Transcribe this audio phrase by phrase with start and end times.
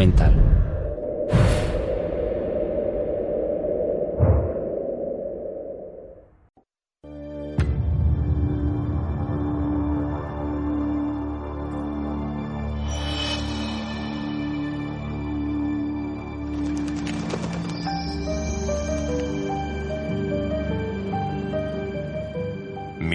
[0.00, 0.06] Mi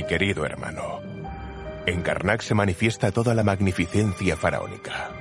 [0.04, 1.02] querido hermano,
[1.88, 5.15] en Karnak se manifiesta toda la magnificencia faraónica.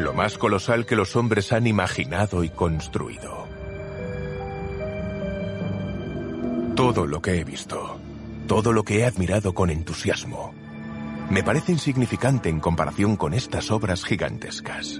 [0.00, 3.46] Lo más colosal que los hombres han imaginado y construido.
[6.74, 8.00] Todo lo que he visto,
[8.46, 10.54] todo lo que he admirado con entusiasmo,
[11.28, 14.98] me parece insignificante en comparación con estas obras gigantescas.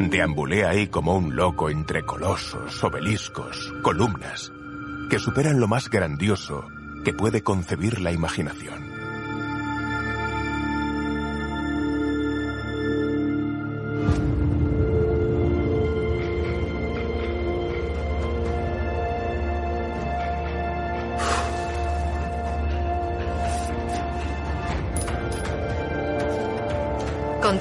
[0.00, 4.50] Deambulé ahí como un loco entre colosos, obeliscos, columnas,
[5.08, 6.66] que superan lo más grandioso
[7.04, 8.83] que puede concebir la imaginación.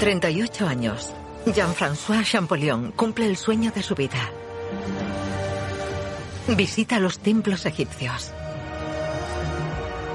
[0.03, 1.13] 38 años,
[1.45, 4.31] Jean-François Champollion cumple el sueño de su vida.
[6.45, 8.33] Visita los templos egipcios,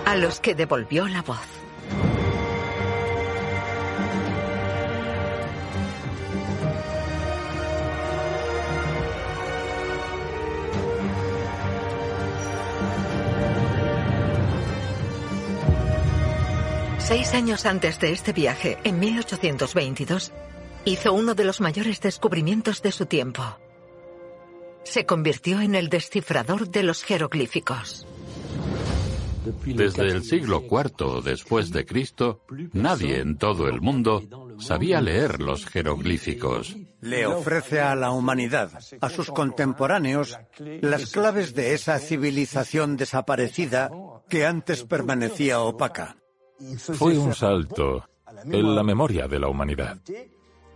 [0.05, 1.58] a los que devolvió la voz.
[17.09, 20.31] Seis años antes de este viaje, en 1822,
[20.84, 23.42] hizo uno de los mayores descubrimientos de su tiempo.
[24.84, 28.06] Se convirtió en el descifrador de los jeroglíficos.
[29.64, 32.42] Desde el siglo IV después de Cristo,
[32.75, 34.23] nadie en todo el mundo
[34.59, 36.77] sabía leer los jeroglíficos.
[37.01, 38.70] Le ofrece a la humanidad,
[39.01, 43.90] a sus contemporáneos, las claves de esa civilización desaparecida
[44.29, 46.19] que antes permanecía opaca.
[46.79, 48.05] Fue un salto
[48.45, 49.98] en la memoria de la humanidad,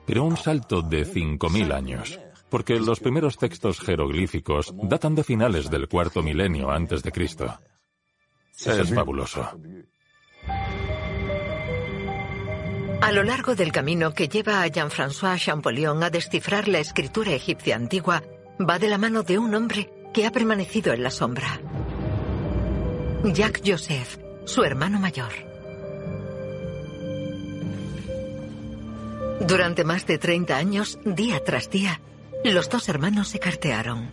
[0.06, 5.88] pero un salto de 5.000 años, porque los primeros textos jeroglíficos datan de finales del
[5.88, 7.58] cuarto milenio antes de Cristo.
[8.64, 9.48] Es fabuloso.
[13.00, 17.74] A lo largo del camino que lleva a Jean-François Champollion a descifrar la escritura egipcia
[17.74, 18.22] antigua,
[18.60, 21.60] va de la mano de un hombre que ha permanecido en la sombra.
[23.24, 25.51] Jacques Joseph, su hermano mayor.
[29.46, 32.00] Durante más de 30 años, día tras día,
[32.44, 34.10] los dos hermanos se cartearon.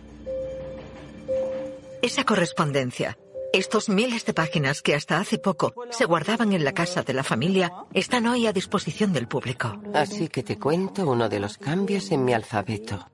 [2.02, 3.16] Esa correspondencia,
[3.52, 7.22] estos miles de páginas que hasta hace poco se guardaban en la casa de la
[7.22, 9.80] familia, están hoy a disposición del público.
[9.94, 13.08] Así que te cuento uno de los cambios en mi alfabeto.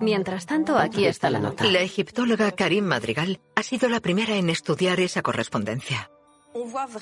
[0.00, 1.64] Mientras tanto, aquí está la nota.
[1.64, 6.10] La egiptóloga Karim Madrigal ha sido la primera en estudiar esa correspondencia.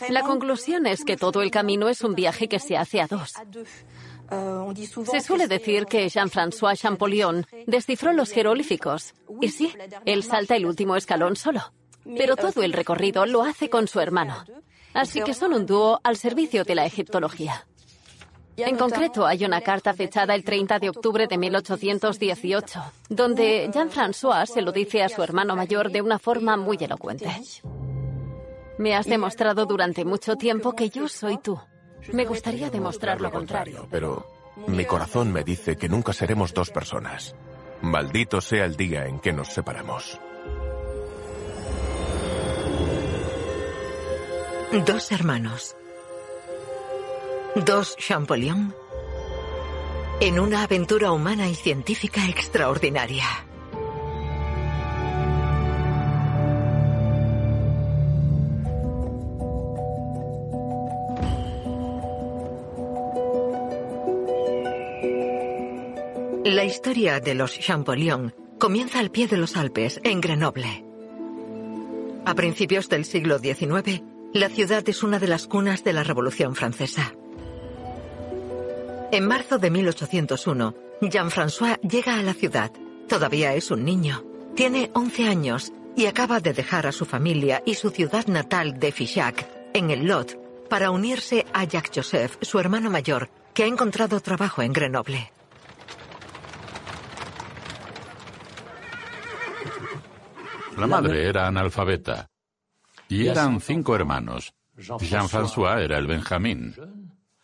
[0.08, 3.34] La conclusión es que todo el camino es un viaje que se hace a dos.
[5.10, 9.14] Se suele decir que Jean-François Champollion descifró los jeroglíficos.
[9.40, 9.72] Y sí,
[10.04, 11.72] él salta el último escalón solo.
[12.04, 14.44] Pero todo el recorrido lo hace con su hermano.
[14.94, 17.66] Así que son un dúo al servicio de la egiptología.
[18.56, 24.60] En concreto, hay una carta fechada el 30 de octubre de 1818, donde Jean-François se
[24.60, 27.28] lo dice a su hermano mayor de una forma muy elocuente.
[28.78, 31.58] Me has demostrado durante mucho tiempo que yo soy tú.
[32.10, 33.86] Me gustaría demostrar lo contrario.
[33.90, 34.26] Pero
[34.66, 37.34] mi corazón me dice que nunca seremos dos personas.
[37.80, 40.18] Maldito sea el día en que nos separamos.
[44.86, 45.76] Dos hermanos.
[47.54, 48.74] Dos Champollion.
[50.20, 53.26] En una aventura humana y científica extraordinaria.
[66.44, 70.84] La historia de los Champollion comienza al pie de los Alpes, en Grenoble.
[72.24, 74.02] A principios del siglo XIX,
[74.32, 77.14] la ciudad es una de las cunas de la Revolución Francesa.
[79.12, 82.72] En marzo de 1801, Jean-François llega a la ciudad.
[83.08, 84.24] Todavía es un niño.
[84.56, 88.90] Tiene 11 años y acaba de dejar a su familia y su ciudad natal de
[88.90, 90.36] Fichac, en el Lot,
[90.68, 95.30] para unirse a Jacques Joseph, su hermano mayor, que ha encontrado trabajo en Grenoble.
[100.76, 102.28] La madre era analfabeta.
[103.08, 104.54] Y eran cinco hermanos.
[104.76, 106.74] Jean-François era el Benjamín.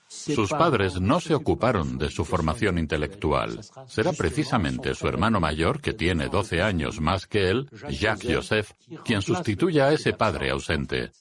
[0.09, 3.61] Sus padres no se ocuparon de su formación intelectual.
[3.87, 8.73] Será precisamente su hermano mayor, que tiene 12 años más que él, Jacques Joseph,
[9.05, 11.13] quien sustituya a ese padre ausente.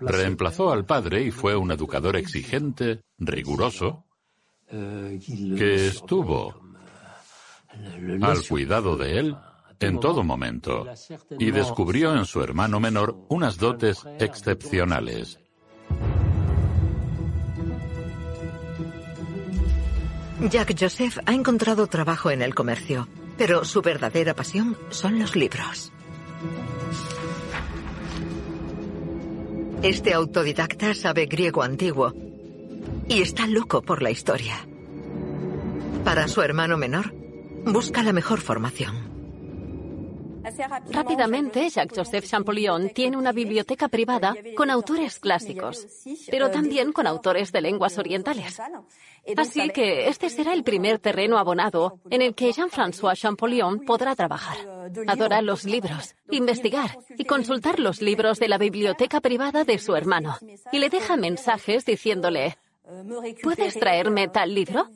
[0.00, 4.04] Reemplazó al padre y fue un educador exigente, riguroso,
[4.68, 6.60] que estuvo
[8.20, 9.36] al cuidado de él
[9.82, 10.86] en todo momento
[11.38, 15.38] y descubrió en su hermano menor unas dotes excepcionales.
[20.50, 23.08] Jacques Joseph ha encontrado trabajo en el comercio,
[23.38, 25.92] pero su verdadera pasión son los libros.
[29.82, 32.12] Este autodidacta sabe griego antiguo
[33.08, 34.66] y está loco por la historia.
[36.04, 37.14] Para su hermano menor,
[37.64, 39.11] busca la mejor formación.
[40.90, 45.86] Rápidamente, Jacques-Joseph Champollion tiene una biblioteca privada con autores clásicos,
[46.30, 48.60] pero también con autores de lenguas orientales.
[49.36, 54.56] Así que este será el primer terreno abonado en el que Jean-François Champollion podrá trabajar.
[55.06, 60.36] Adora los libros, investigar y consultar los libros de la biblioteca privada de su hermano.
[60.72, 62.58] Y le deja mensajes diciéndole,
[63.42, 64.88] ¿puedes traerme tal libro?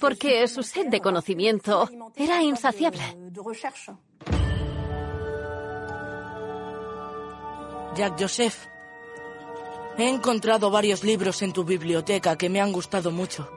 [0.00, 3.02] Porque su sed de conocimiento era insaciable.
[7.98, 8.54] Jacques Joseph,
[9.98, 13.50] he encontrado varios libros en tu biblioteca que me han gustado mucho.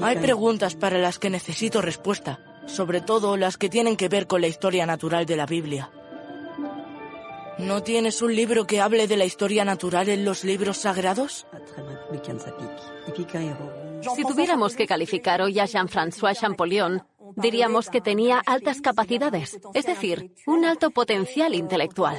[0.00, 4.40] Hay preguntas para las que necesito respuesta, sobre todo las que tienen que ver con
[4.40, 5.90] la historia natural de la Biblia.
[7.58, 11.46] ¿No tienes un libro que hable de la historia natural en los libros sagrados?
[14.14, 17.02] Si tuviéramos que calificar hoy a Jean-François Champollion,
[17.36, 22.18] diríamos que tenía altas capacidades, es decir, un alto potencial intelectual.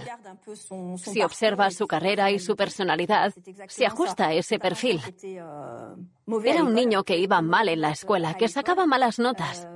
[0.97, 3.33] Si observa su carrera y su personalidad,
[3.67, 5.01] se ajusta a ese perfil.
[6.43, 9.67] Era un niño que iba mal en la escuela, que sacaba malas notas,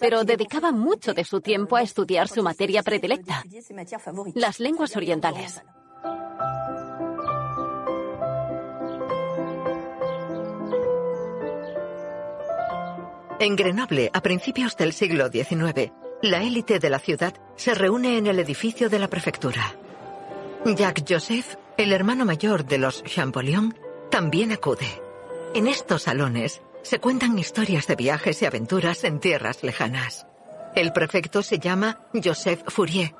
[0.00, 3.44] pero dedicaba mucho de su tiempo a estudiar su materia predilecta,
[4.34, 5.62] las lenguas orientales.
[13.40, 15.90] En Grenoble, a principios del siglo XIX,
[16.22, 19.74] la élite de la ciudad se reúne en el edificio de la prefectura.
[20.64, 23.76] Jacques Joseph, el hermano mayor de los Champollion,
[24.08, 24.86] también acude.
[25.52, 30.26] En estos salones se cuentan historias de viajes y aventuras en tierras lejanas.
[30.76, 33.14] El prefecto se llama Joseph Fourier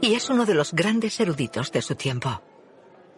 [0.00, 2.42] y es uno de los grandes eruditos de su tiempo.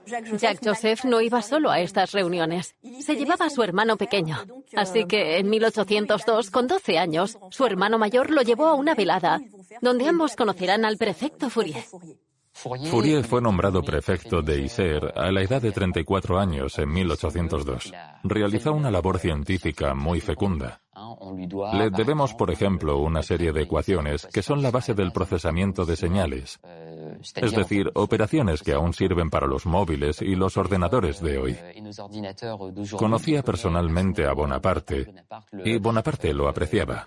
[0.07, 2.75] Jacques Joseph no iba solo a estas reuniones.
[3.01, 4.39] Se llevaba a su hermano pequeño.
[4.75, 9.41] Así que en 1802, con 12 años, su hermano mayor lo llevó a una velada,
[9.81, 11.85] donde ambos conocerán al prefecto Fourier.
[12.57, 17.93] Fourier fue nombrado prefecto de Isère a la edad de 34 años en 1802.
[18.25, 20.81] Realizó una labor científica muy fecunda.
[21.75, 25.97] Le debemos, por ejemplo, una serie de ecuaciones que son la base del procesamiento de
[25.97, 26.59] señales,
[27.35, 31.59] es decir, operaciones que aún sirven para los móviles y los ordenadores de hoy.
[32.97, 35.13] Conocía personalmente a Bonaparte
[35.63, 37.05] y Bonaparte lo apreciaba.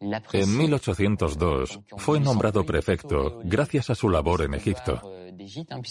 [0.00, 5.00] En 1802 fue nombrado prefecto gracias a su labor en Egipto,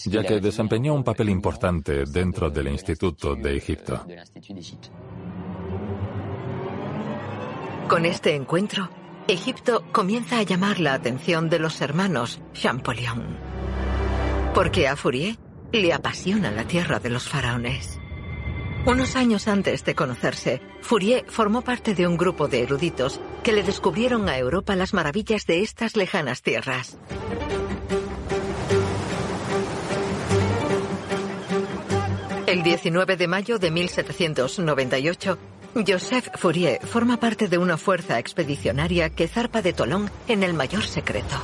[0.06, 4.06] ya que desempeñó un papel importante dentro del Instituto de Egipto.
[7.88, 8.88] Con este encuentro,
[9.26, 13.36] Egipto comienza a llamar la atención de los hermanos Champollion.
[14.54, 15.36] Porque a Fourier
[15.72, 18.00] le apasiona la tierra de los faraones.
[18.88, 23.62] Unos años antes de conocerse, Fourier formó parte de un grupo de eruditos que le
[23.62, 26.96] descubrieron a Europa las maravillas de estas lejanas tierras.
[32.46, 35.38] El 19 de mayo de 1798,
[35.86, 40.84] Joseph Fourier forma parte de una fuerza expedicionaria que zarpa de Tolón en el mayor
[40.84, 41.36] secreto.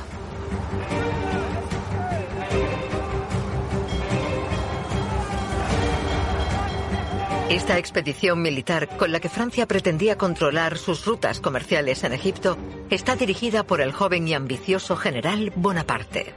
[7.49, 12.57] Esta expedición militar, con la que Francia pretendía controlar sus rutas comerciales en Egipto,
[12.89, 16.33] está dirigida por el joven y ambicioso general Bonaparte.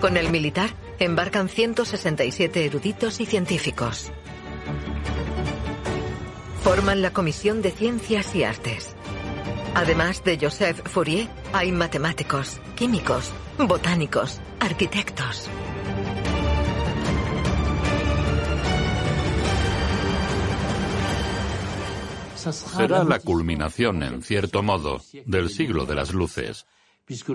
[0.00, 4.10] Con el militar embarcan 167 eruditos y científicos.
[6.64, 8.96] Forman la Comisión de Ciencias y Artes.
[9.74, 15.50] Además de Joseph Fourier, hay matemáticos, químicos, botánicos, arquitectos.
[22.40, 26.66] Será la culminación, en cierto modo, del siglo de las luces.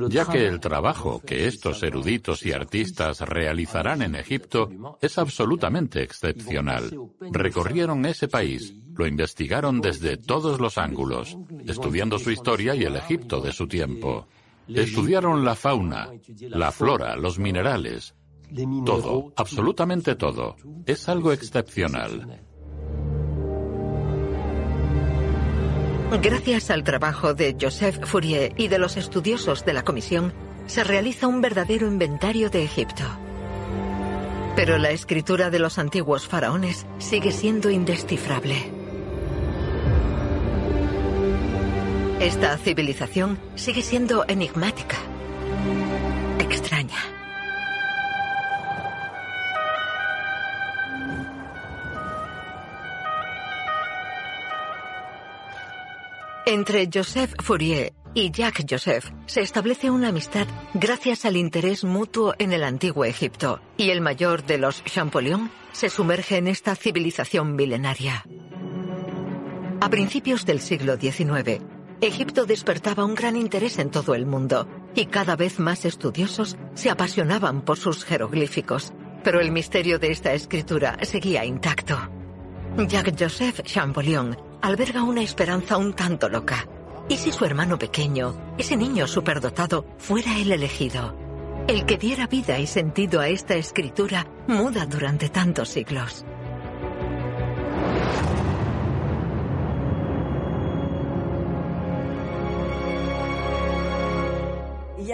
[0.09, 4.69] ya que el trabajo que estos eruditos y artistas realizarán en Egipto
[5.01, 6.89] es absolutamente excepcional.
[7.19, 13.41] Recorrieron ese país, lo investigaron desde todos los ángulos, estudiando su historia y el Egipto
[13.41, 14.27] de su tiempo.
[14.67, 16.09] Estudiaron la fauna,
[16.39, 18.15] la flora, los minerales,
[18.85, 20.55] todo, absolutamente todo.
[20.85, 22.41] Es algo excepcional.
[26.11, 30.33] Gracias al trabajo de Joseph Fourier y de los estudiosos de la comisión,
[30.67, 33.03] se realiza un verdadero inventario de Egipto.
[34.55, 38.71] Pero la escritura de los antiguos faraones sigue siendo indescifrable.
[42.19, 44.97] Esta civilización sigue siendo enigmática,
[46.39, 47.14] extraña.
[56.47, 62.53] Entre Joseph Fourier y Jacques Joseph se establece una amistad gracias al interés mutuo en
[62.53, 68.25] el antiguo Egipto, y el mayor de los Champollion se sumerge en esta civilización milenaria.
[69.81, 71.63] A principios del siglo XIX,
[71.99, 76.91] Egipto despertaba un gran interés en todo el mundo, y cada vez más estudiosos se
[76.91, 81.97] apasionaban por sus jeroglíficos, pero el misterio de esta escritura seguía intacto.
[82.77, 86.67] Jacques Joseph Champollion alberga una esperanza un tanto loca.
[87.07, 91.15] ¿Y si su hermano pequeño, ese niño superdotado, fuera el elegido?
[91.67, 96.25] El que diera vida y sentido a esta escritura muda durante tantos siglos.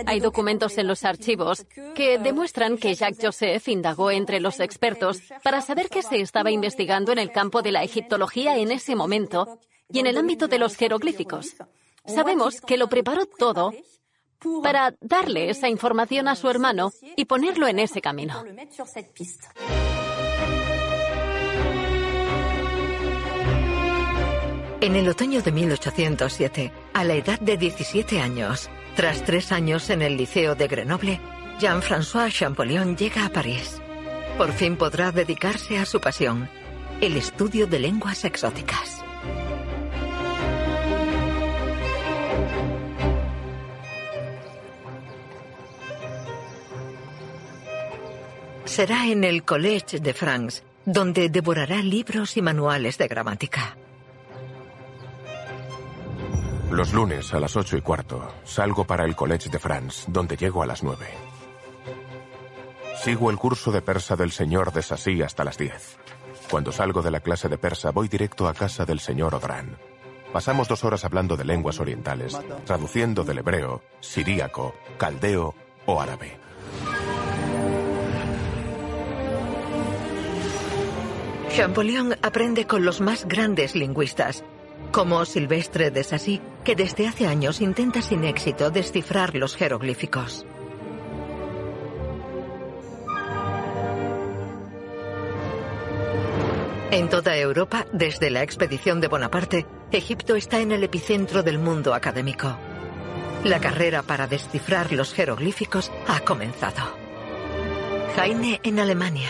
[0.05, 5.61] Hay documentos en los archivos que demuestran que Jacques Joseph indagó entre los expertos para
[5.61, 9.99] saber qué se estaba investigando en el campo de la egiptología en ese momento y
[9.99, 11.55] en el ámbito de los jeroglíficos.
[12.05, 13.71] Sabemos que lo preparó todo
[14.63, 18.43] para darle esa información a su hermano y ponerlo en ese camino.
[24.81, 30.01] En el otoño de 1807, a la edad de 17 años, tras tres años en
[30.01, 31.19] el Liceo de Grenoble,
[31.59, 33.81] Jean-François Champollion llega a París.
[34.37, 36.49] Por fin podrá dedicarse a su pasión,
[36.99, 39.03] el estudio de lenguas exóticas.
[48.65, 53.77] Será en el Collège de France donde devorará libros y manuales de gramática.
[56.71, 60.63] Los lunes a las ocho y cuarto salgo para el Collège de France, donde llego
[60.63, 61.07] a las nueve.
[63.03, 65.97] Sigo el curso de persa del señor de Sassy hasta las diez.
[66.49, 69.77] Cuando salgo de la clase de persa voy directo a casa del señor Odran.
[70.31, 75.53] Pasamos dos horas hablando de lenguas orientales, traduciendo del hebreo, siríaco, caldeo
[75.85, 76.39] o árabe.
[81.49, 84.45] Champollion aprende con los más grandes lingüistas,
[84.91, 90.45] como Silvestre de Sassy, que desde hace años intenta sin éxito descifrar los jeroglíficos.
[96.91, 101.93] En toda Europa, desde la expedición de Bonaparte, Egipto está en el epicentro del mundo
[101.93, 102.57] académico.
[103.45, 106.95] La carrera para descifrar los jeroglíficos ha comenzado.
[108.17, 109.29] Heine en Alemania.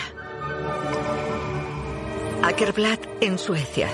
[2.42, 3.88] Ackerblatt en Suecia.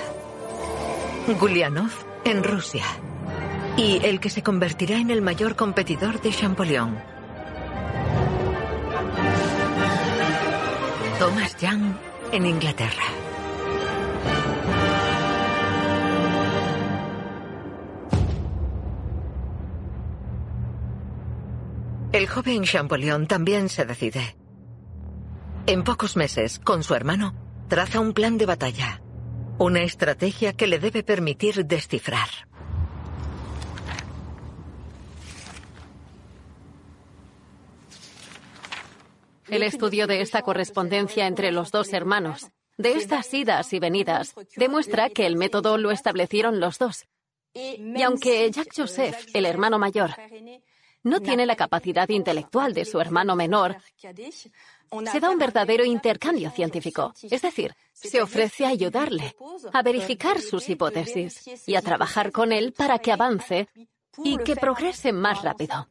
[1.35, 1.91] Gulianov
[2.25, 2.83] en Rusia.
[3.77, 6.97] Y el que se convertirá en el mayor competidor de Champollion.
[11.19, 11.93] Thomas Young
[12.31, 13.03] en Inglaterra.
[22.11, 24.35] El joven Champollion también se decide.
[25.67, 27.35] En pocos meses, con su hermano,
[27.67, 29.01] traza un plan de batalla.
[29.59, 32.29] Una estrategia que le debe permitir descifrar.
[39.49, 42.47] El estudio de esta correspondencia entre los dos hermanos,
[42.77, 47.05] de estas idas y venidas, demuestra que el método lo establecieron los dos.
[47.53, 50.11] Y aunque Jacques Joseph, el hermano mayor,
[51.03, 53.75] no tiene la capacidad intelectual de su hermano menor,
[55.11, 57.13] se da un verdadero intercambio científico.
[57.21, 59.35] Es decir, se ofrece a ayudarle,
[59.73, 63.67] a verificar sus hipótesis y a trabajar con él para que avance
[64.23, 65.87] y que progrese más rápido.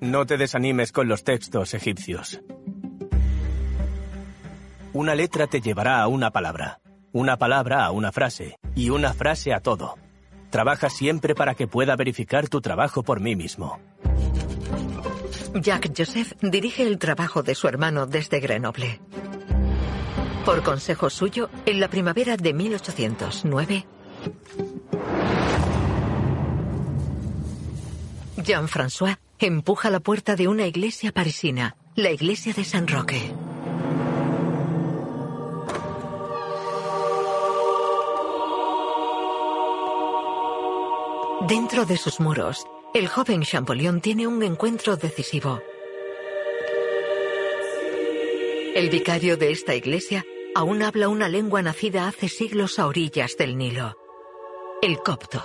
[0.00, 2.40] No te desanimes con los textos egipcios.
[4.92, 6.80] Una letra te llevará a una palabra,
[7.12, 9.96] una palabra a una frase y una frase a todo.
[10.50, 13.78] Trabaja siempre para que pueda verificar tu trabajo por mí mismo.
[15.60, 19.00] Jacques Joseph dirige el trabajo de su hermano desde Grenoble.
[20.44, 23.86] Por consejo suyo, en la primavera de 1809,
[28.36, 33.32] Jean-François empuja la puerta de una iglesia parisina, la iglesia de San Roque.
[41.48, 42.66] Dentro de sus muros,
[42.98, 45.60] el joven Champollion tiene un encuentro decisivo.
[48.74, 50.24] El vicario de esta iglesia
[50.54, 53.98] aún habla una lengua nacida hace siglos a orillas del Nilo,
[54.80, 55.42] el copto.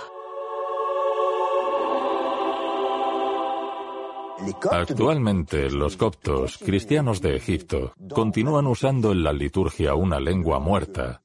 [4.70, 11.22] Actualmente los coptos, cristianos de Egipto, continúan usando en la liturgia una lengua muerta,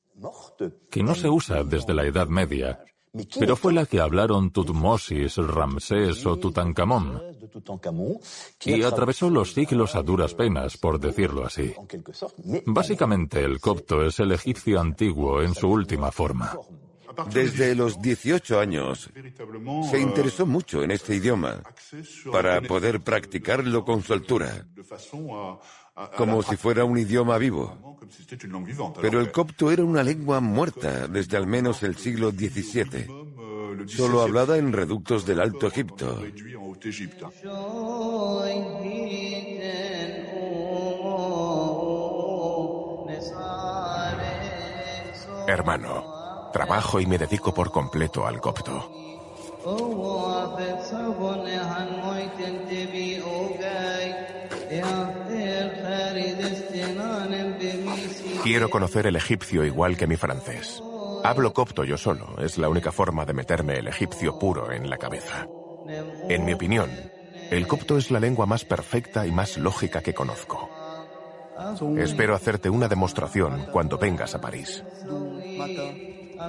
[0.91, 2.83] que no se usa desde la Edad Media,
[3.39, 7.21] pero fue la que hablaron Tutmosis, Ramsés o Tutankamón,
[8.65, 11.73] y atravesó los siglos a duras penas, por decirlo así.
[12.65, 16.53] Básicamente el copto es el egipcio antiguo en su última forma.
[17.31, 19.09] Desde los 18 años
[19.89, 21.63] se interesó mucho en este idioma
[22.31, 24.67] para poder practicarlo con su altura,
[26.15, 27.97] como si fuera un idioma vivo.
[29.01, 34.57] Pero el copto era una lengua muerta desde al menos el siglo XVII, solo hablada
[34.57, 36.23] en reductos del Alto Egipto.
[45.47, 46.17] Hermano,
[46.51, 48.89] Trabajo y me dedico por completo al copto.
[58.47, 60.81] Quiero conocer el egipcio igual que mi francés.
[61.25, 64.97] Hablo copto yo solo, es la única forma de meterme el egipcio puro en la
[64.97, 65.49] cabeza.
[66.29, 66.89] En mi opinión,
[67.51, 70.69] el copto es la lengua más perfecta y más lógica que conozco.
[71.97, 74.81] Espero hacerte una demostración cuando vengas a París.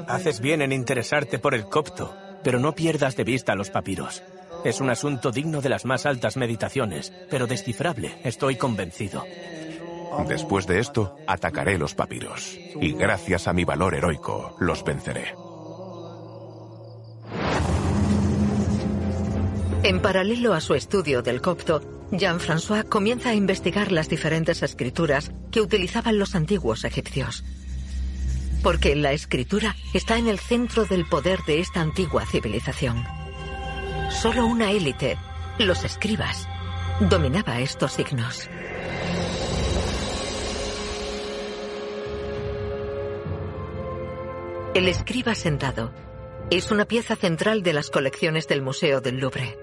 [0.06, 4.22] Haces bien en interesarte por el copto, pero no pierdas de vista los papiros.
[4.64, 9.24] Es un asunto digno de las más altas meditaciones, pero descifrable, estoy convencido.
[10.28, 12.58] Después de esto, atacaré los papiros.
[12.80, 15.34] Y gracias a mi valor heroico, los venceré.
[19.82, 25.60] En paralelo a su estudio del copto, Jean-François comienza a investigar las diferentes escrituras que
[25.60, 27.44] utilizaban los antiguos egipcios.
[28.62, 33.04] Porque la escritura está en el centro del poder de esta antigua civilización.
[34.10, 35.16] Solo una élite,
[35.58, 36.48] los escribas,
[37.00, 38.48] dominaba estos signos.
[44.74, 45.92] El escriba sentado
[46.50, 49.58] es una pieza central de las colecciones del Museo del Louvre.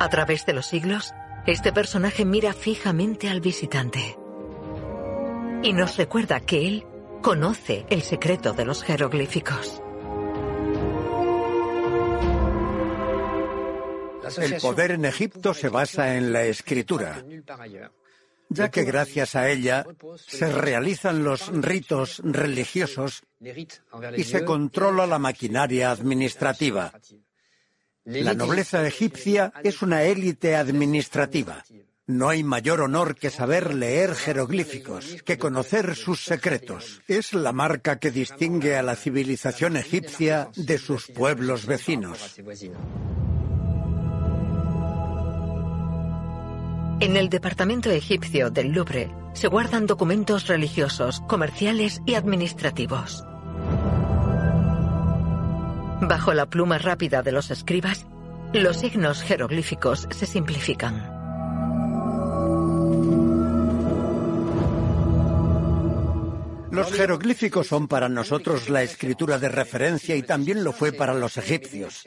[0.00, 1.12] A través de los siglos,
[1.46, 4.18] este personaje mira fijamente al visitante
[5.62, 6.86] y nos recuerda que él
[7.22, 9.80] conoce el secreto de los jeroglíficos.
[14.38, 17.24] El poder en Egipto se basa en la escritura,
[18.48, 23.22] ya que gracias a ella se realizan los ritos religiosos
[24.16, 26.92] y se controla la maquinaria administrativa.
[28.04, 31.64] La nobleza egipcia es una élite administrativa.
[32.08, 37.02] No hay mayor honor que saber leer jeroglíficos, que conocer sus secretos.
[37.08, 42.36] Es la marca que distingue a la civilización egipcia de sus pueblos vecinos.
[47.06, 53.22] En el departamento egipcio del Louvre se guardan documentos religiosos, comerciales y administrativos.
[56.00, 58.08] Bajo la pluma rápida de los escribas,
[58.52, 60.96] los signos jeroglíficos se simplifican.
[66.72, 71.36] Los jeroglíficos son para nosotros la escritura de referencia y también lo fue para los
[71.36, 72.02] egipcios.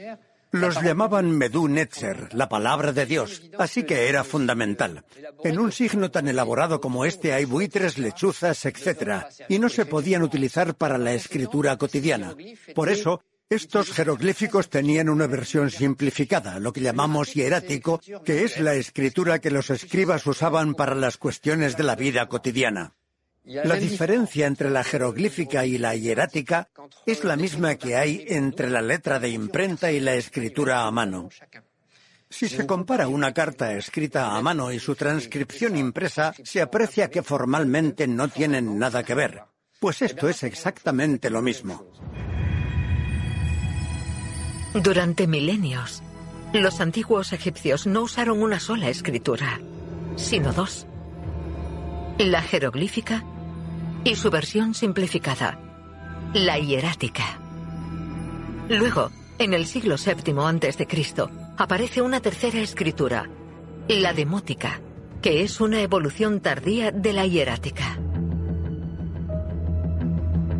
[0.51, 5.05] Los llamaban Medú Netzer, la palabra de Dios, así que era fundamental.
[5.43, 10.23] En un signo tan elaborado como este hay buitres, lechuzas, etc., y no se podían
[10.23, 12.35] utilizar para la escritura cotidiana.
[12.73, 18.73] Por eso, estos jeroglíficos tenían una versión simplificada, lo que llamamos hierático, que es la
[18.75, 22.93] escritura que los escribas usaban para las cuestiones de la vida cotidiana.
[23.49, 26.69] La diferencia entre la jeroglífica y la hierática
[27.07, 31.29] es la misma que hay entre la letra de imprenta y la escritura a mano.
[32.29, 37.23] Si se compara una carta escrita a mano y su transcripción impresa, se aprecia que
[37.23, 39.41] formalmente no tienen nada que ver.
[39.79, 41.87] Pues esto es exactamente lo mismo.
[44.75, 46.03] Durante milenios,
[46.53, 49.59] los antiguos egipcios no usaron una sola escritura,
[50.17, 50.85] sino dos.
[52.19, 53.23] La jeroglífica
[54.03, 55.59] y su versión simplificada,
[56.33, 57.39] la hierática.
[58.69, 63.29] Luego, en el siglo VII a.C., aparece una tercera escritura,
[63.87, 64.79] la demótica,
[65.21, 67.99] que es una evolución tardía de la hierática.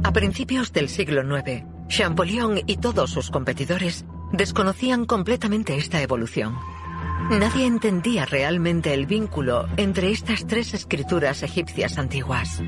[0.04, 6.56] A principios del siglo IX, Champollion y todos sus competidores desconocían completamente esta evolución.
[7.32, 12.62] Nadie entendía realmente el vínculo entre estas tres escrituras egipcias antiguas.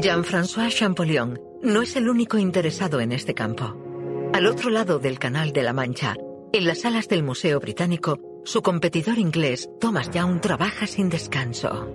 [0.00, 3.76] Jean-François Champollion no es el único interesado en este campo.
[4.32, 6.16] Al otro lado del Canal de la Mancha,
[6.52, 11.88] en las salas del Museo Británico, su competidor inglés, Thomas Young, trabaja sin descanso.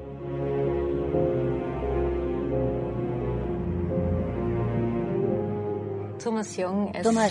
[6.24, 6.58] Thomas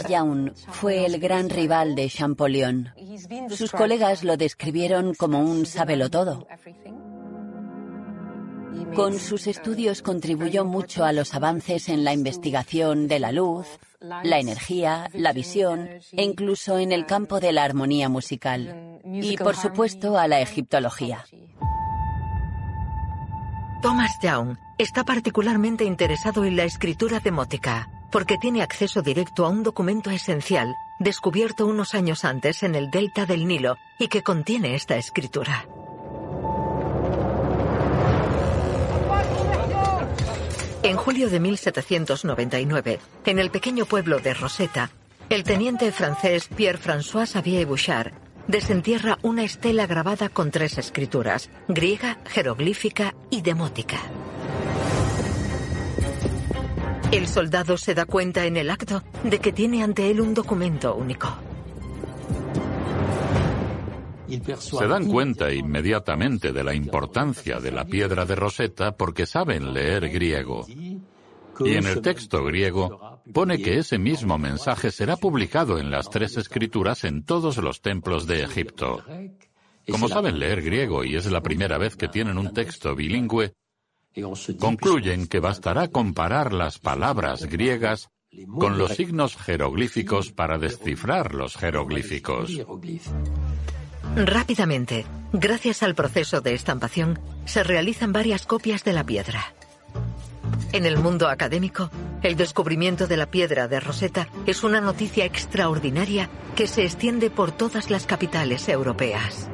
[0.09, 2.91] Young fue el gran rival de Champollion.
[3.51, 5.67] Sus colegas lo describieron como un
[6.11, 6.47] todo.
[8.95, 13.67] Con sus estudios contribuyó mucho a los avances en la investigación de la luz,
[14.01, 19.01] la energía, la visión e incluso en el campo de la armonía musical.
[19.05, 21.25] Y por supuesto a la egiptología.
[23.83, 29.63] Thomas Young está particularmente interesado en la escritura demótica porque tiene acceso directo a un
[29.63, 34.97] documento esencial descubierto unos años antes en el delta del Nilo y que contiene esta
[34.97, 35.67] escritura.
[40.89, 44.91] En julio de 1799, en el pequeño pueblo de Rosetta,
[45.29, 48.15] el teniente francés Pierre-François Xavier Bouchard
[48.47, 53.99] desentierra una estela grabada con tres escrituras, griega, jeroglífica y demótica.
[57.13, 60.95] El soldado se da cuenta en el acto de que tiene ante él un documento
[60.95, 61.48] único.
[64.59, 70.09] Se dan cuenta inmediatamente de la importancia de la piedra de Rosetta porque saben leer
[70.11, 70.67] griego.
[71.61, 76.37] Y en el texto griego pone que ese mismo mensaje será publicado en las tres
[76.37, 79.03] escrituras en todos los templos de Egipto.
[79.91, 83.55] Como saben leer griego y es la primera vez que tienen un texto bilingüe,
[84.59, 88.11] concluyen que bastará comparar las palabras griegas
[88.59, 92.51] con los signos jeroglíficos para descifrar los jeroglíficos.
[94.17, 99.53] Rápidamente, gracias al proceso de estampación, se realizan varias copias de la piedra.
[100.73, 101.91] En el mundo académico,
[102.23, 107.53] el descubrimiento de la piedra de Rosetta es una noticia extraordinaria que se extiende por
[107.53, 109.49] todas las capitales europeas.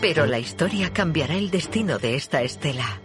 [0.00, 3.00] Pero la historia cambiará el destino de esta estela.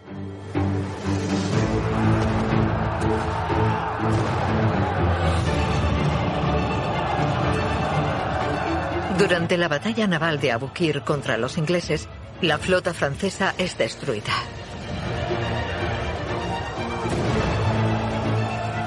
[9.22, 12.10] Durante la batalla naval de Abukir contra los ingleses,
[12.42, 14.34] la flota francesa es destruida.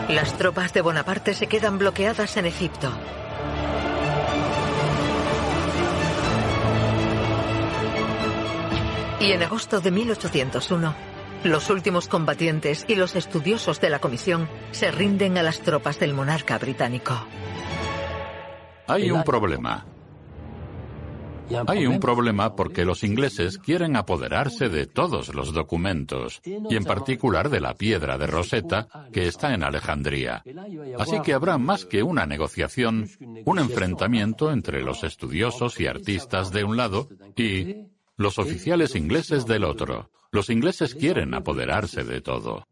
[0.09, 2.91] Las tropas de Bonaparte se quedan bloqueadas en Egipto.
[9.21, 10.97] Y en agosto de 1801,
[11.45, 16.13] los últimos combatientes y los estudiosos de la comisión se rinden a las tropas del
[16.13, 17.25] monarca británico.
[18.89, 19.94] Hay un problema.
[21.67, 27.51] Hay un problema porque los ingleses quieren apoderarse de todos los documentos, y en particular
[27.51, 30.43] de la piedra de Rosetta, que está en Alejandría.
[30.99, 33.09] Así que habrá más que una negociación,
[33.45, 39.65] un enfrentamiento entre los estudiosos y artistas de un lado y los oficiales ingleses del
[39.65, 40.11] otro.
[40.31, 42.67] Los ingleses quieren apoderarse de todo.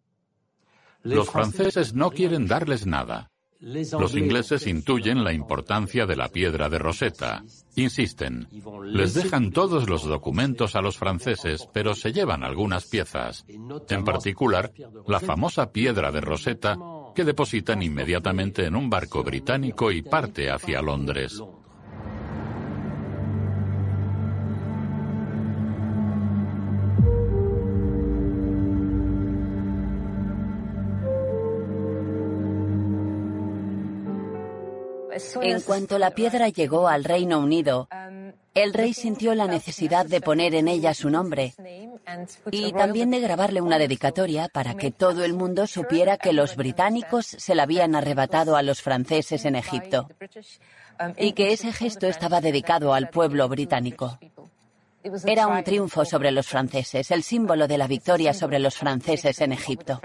[1.03, 3.32] Los franceses no quieren darles nada.
[3.63, 7.45] Los ingleses intuyen la importancia de la piedra de Rosetta.
[7.77, 8.49] Insisten.
[8.85, 13.47] Les dejan todos los documentos a los franceses, pero se llevan algunas piezas.
[13.89, 14.73] En particular,
[15.07, 16.77] la famosa piedra de Rosetta,
[17.15, 21.41] que depositan inmediatamente en un barco británico y parte hacia Londres.
[35.41, 37.89] En cuanto la piedra llegó al Reino Unido,
[38.55, 41.55] el rey sintió la necesidad de poner en ella su nombre
[42.51, 47.27] y también de grabarle una dedicatoria para que todo el mundo supiera que los británicos
[47.27, 50.09] se la habían arrebatado a los franceses en Egipto.
[51.17, 54.19] y que ese gesto estaba dedicado al pueblo británico.
[55.25, 59.53] Era un triunfo sobre los franceses, el símbolo de la victoria sobre los franceses en
[59.53, 60.01] Egipto.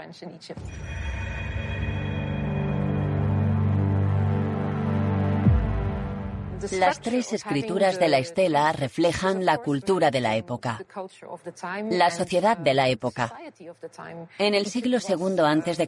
[6.72, 10.84] Las tres escrituras de la estela reflejan la cultura de la época,
[11.90, 13.34] la sociedad de la época.
[14.38, 15.88] En el siglo II a.C.,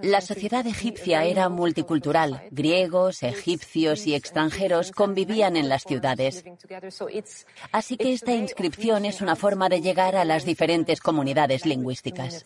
[0.00, 2.42] la sociedad egipcia era multicultural.
[2.50, 6.44] Griegos, egipcios y extranjeros convivían en las ciudades.
[7.72, 12.44] Así que esta inscripción es una forma de llegar a las diferentes comunidades lingüísticas.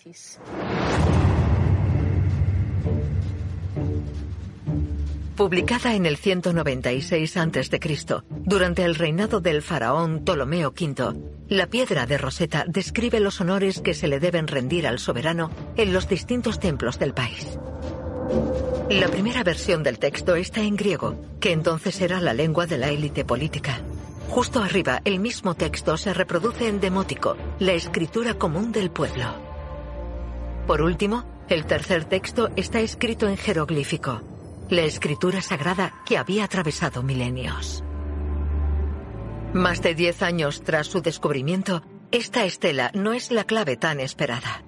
[5.38, 11.14] Publicada en el 196 a.C., durante el reinado del faraón Ptolomeo V,
[11.48, 15.92] la piedra de Rosetta describe los honores que se le deben rendir al soberano en
[15.92, 17.56] los distintos templos del país.
[18.90, 22.88] La primera versión del texto está en griego, que entonces era la lengua de la
[22.88, 23.80] élite política.
[24.28, 29.36] Justo arriba, el mismo texto se reproduce en demótico, la escritura común del pueblo.
[30.66, 34.20] Por último, el tercer texto está escrito en jeroglífico,
[34.70, 37.82] la escritura sagrada que había atravesado milenios.
[39.54, 44.62] Más de diez años tras su descubrimiento, esta estela no es la clave tan esperada.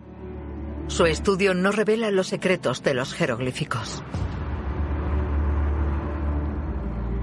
[0.88, 4.02] Su estudio no revela los secretos de los jeroglíficos.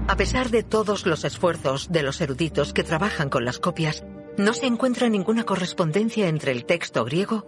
[0.06, 4.04] A pesar de todos los esfuerzos de los eruditos que trabajan con las copias,
[4.38, 7.44] no se encuentra ninguna correspondencia entre el texto griego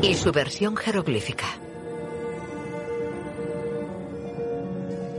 [0.00, 1.46] y su versión jeroglífica.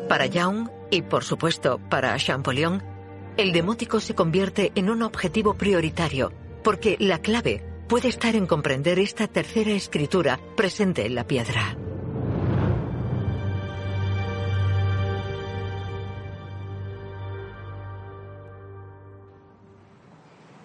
[0.09, 2.81] Para Young y, por supuesto, para Champollion,
[3.37, 8.97] el demótico se convierte en un objetivo prioritario porque la clave puede estar en comprender
[8.97, 11.77] esta tercera escritura presente en la piedra.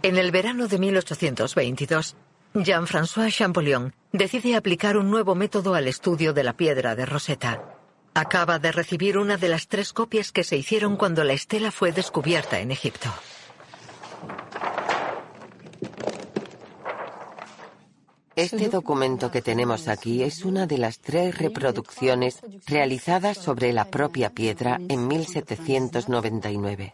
[0.02, 2.16] En el verano de 1822,
[2.54, 7.83] Jean-François Champollion decide aplicar un nuevo método al estudio de la piedra de Rosetta.
[8.14, 11.90] Acaba de recibir una de las tres copias que se hicieron cuando la estela fue
[11.90, 13.12] descubierta en Egipto.
[18.36, 24.30] Este documento que tenemos aquí es una de las tres reproducciones realizadas sobre la propia
[24.30, 26.92] piedra en 1799.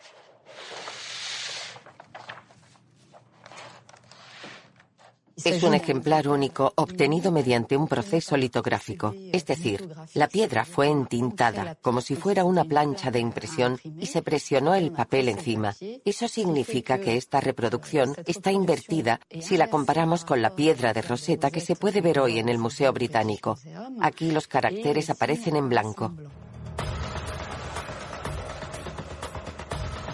[5.44, 11.76] Es un ejemplar único obtenido mediante un proceso litográfico, es decir, la piedra fue entintada
[11.80, 15.74] como si fuera una plancha de impresión y se presionó el papel encima.
[16.04, 21.50] Eso significa que esta reproducción está invertida si la comparamos con la piedra de Rosetta
[21.50, 23.58] que se puede ver hoy en el Museo Británico.
[24.00, 26.12] Aquí los caracteres aparecen en blanco.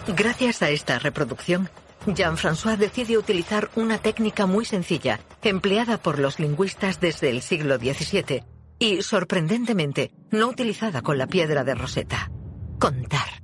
[0.08, 1.68] Gracias a esta reproducción,
[2.06, 8.44] Jean-François decide utilizar una técnica muy sencilla, empleada por los lingüistas desde el siglo XVII
[8.78, 12.30] y, sorprendentemente, no utilizada con la piedra de Rosetta.
[12.78, 13.42] Contar.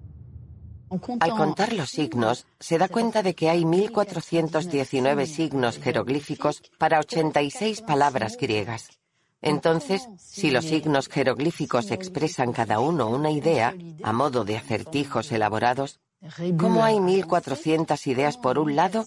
[1.20, 7.80] Al contar los signos, se da cuenta de que hay 1419 signos jeroglíficos para 86
[7.80, 8.90] palabras griegas.
[9.40, 15.98] Entonces, si los signos jeroglíficos expresan cada uno una idea, a modo de acertijos elaborados,
[16.58, 19.04] ¿Cómo hay 1.400 ideas por un lado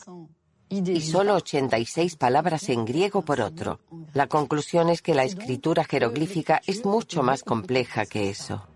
[0.69, 3.79] y solo 86 palabras en griego por otro?
[4.13, 8.67] La conclusión es que la escritura jeroglífica es mucho más compleja que eso.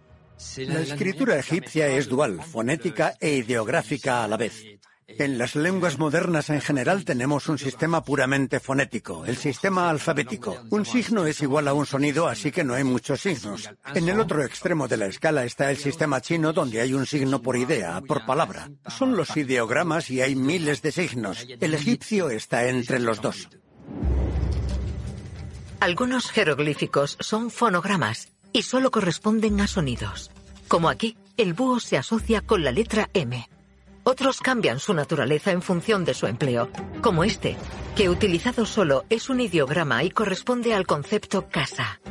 [0.58, 4.64] La escritura egipcia es dual, fonética e ideográfica a la vez.
[5.18, 10.58] En las lenguas modernas en general tenemos un sistema puramente fonético, el sistema alfabético.
[10.70, 13.70] Un signo es igual a un sonido, así que no hay muchos signos.
[13.96, 17.42] En el otro extremo de la escala está el sistema chino, donde hay un signo
[17.42, 18.70] por idea, por palabra.
[18.88, 21.46] Son los ideogramas y hay miles de signos.
[21.60, 23.50] El egipcio está entre los dos.
[25.80, 30.30] Algunos jeroglíficos son fonogramas y solo corresponden a sonidos.
[30.68, 33.48] Como aquí, el búho se asocia con la letra M.
[34.10, 36.68] Otros cambian su naturaleza en función de su empleo,
[37.04, 37.56] como este,
[37.96, 42.02] que utilizado solo es un ideograma y corresponde al concepto casa.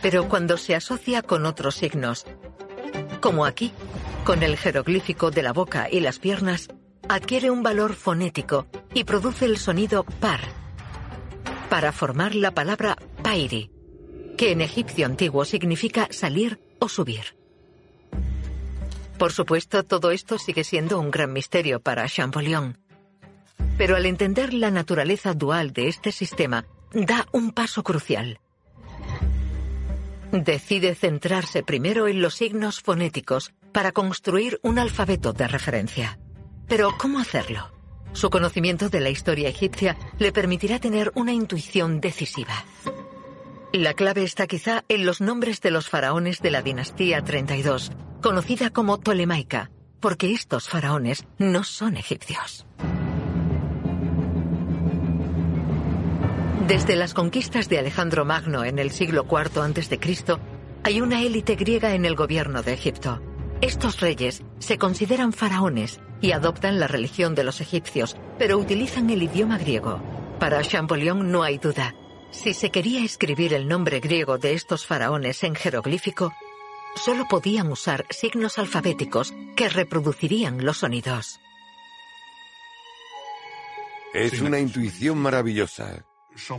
[0.00, 2.24] Pero cuando se asocia con otros signos,
[3.20, 3.72] como aquí,
[4.24, 6.70] con el jeroglífico de la boca y las piernas,
[7.06, 10.40] adquiere un valor fonético y produce el sonido par,
[11.68, 13.70] para formar la palabra pairi,
[14.38, 17.41] que en egipcio antiguo significa salir o subir.
[19.22, 22.76] Por supuesto, todo esto sigue siendo un gran misterio para Champollion.
[23.78, 28.40] Pero al entender la naturaleza dual de este sistema, da un paso crucial.
[30.32, 36.18] Decide centrarse primero en los signos fonéticos para construir un alfabeto de referencia.
[36.66, 37.70] Pero ¿cómo hacerlo?
[38.14, 42.64] Su conocimiento de la historia egipcia le permitirá tener una intuición decisiva.
[43.72, 48.70] La clave está quizá en los nombres de los faraones de la dinastía 32, conocida
[48.70, 52.64] como Tolemaica, porque estos faraones no son egipcios.
[56.66, 59.98] Desde las conquistas de Alejandro Magno en el siglo IV a.C.,
[60.84, 63.20] hay una élite griega en el gobierno de Egipto.
[63.60, 69.22] Estos reyes se consideran faraones y adoptan la religión de los egipcios, pero utilizan el
[69.22, 70.00] idioma griego.
[70.38, 71.94] Para Champollion no hay duda.
[72.30, 76.32] Si se quería escribir el nombre griego de estos faraones en jeroglífico,
[76.96, 81.40] solo podían usar signos alfabéticos que reproducirían los sonidos.
[84.12, 86.04] Es una intuición maravillosa.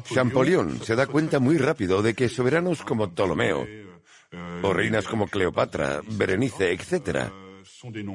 [0.04, 3.66] Champollion se da cuenta muy rápido de que soberanos como Ptolomeo
[4.64, 7.32] o reinas como Cleopatra, Berenice, etc.,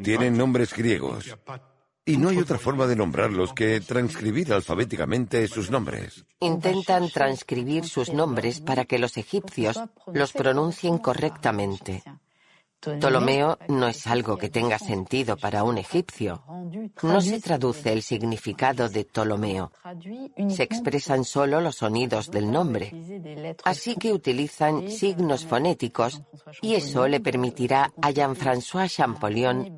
[0.03, 1.37] tienen nombres griegos.
[2.09, 6.25] Y no hay otra forma de nombrarlos que transcribir alfabéticamente sus nombres.
[6.41, 12.03] Intentan transcribir sus nombres para que los egipcios los pronuncien correctamente.
[12.81, 16.45] Ptolomeo no es algo que tenga sentido para un egipcio.
[17.03, 19.73] No se traduce el significado de Ptolomeo.
[20.49, 22.93] Se expresan solo los sonidos del nombre.
[23.65, 26.23] Así que utilizan signos fonéticos
[26.63, 29.77] y eso le permitirá a Jean-François Champollion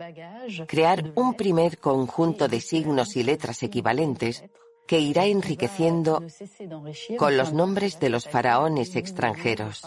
[0.66, 4.44] crear un primer conjunto de signos y letras equivalentes
[4.86, 6.22] que irá enriqueciendo
[7.16, 9.82] con los nombres de los faraones extranjeros.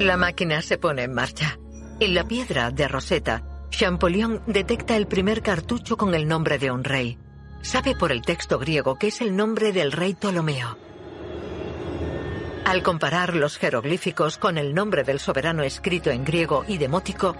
[0.00, 1.56] La máquina se pone en marcha.
[2.00, 6.82] En la piedra de Rosetta, Champollion detecta el primer cartucho con el nombre de un
[6.82, 7.16] rey.
[7.62, 10.76] Sabe por el texto griego que es el nombre del rey Ptolomeo.
[12.64, 17.36] Al comparar los jeroglíficos con el nombre del soberano escrito en griego y demótico,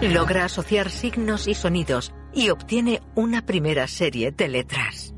[0.00, 5.14] logra asociar signos y sonidos y obtiene una primera serie de letras.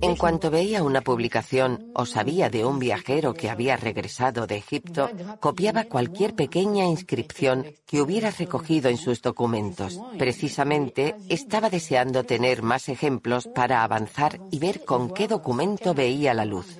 [0.00, 5.10] En cuanto veía una publicación o sabía de un viajero que había regresado de Egipto,
[5.40, 9.98] copiaba cualquier pequeña inscripción que hubiera recogido en sus documentos.
[10.18, 16.44] Precisamente estaba deseando tener más ejemplos para avanzar y ver con qué documento veía la
[16.44, 16.78] luz.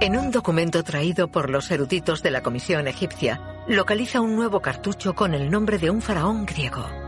[0.00, 5.14] En un documento traído por los eruditos de la Comisión egipcia, localiza un nuevo cartucho
[5.14, 7.07] con el nombre de un faraón griego.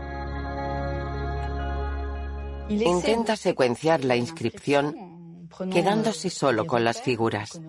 [2.79, 5.11] Intenta secuenciar la inscripción
[5.71, 7.59] quedándose solo con las figuras.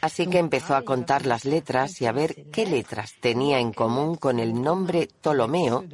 [0.00, 4.16] Así que empezó a contar las letras y a ver qué letras tenía en común
[4.16, 5.84] con el nombre Ptolomeo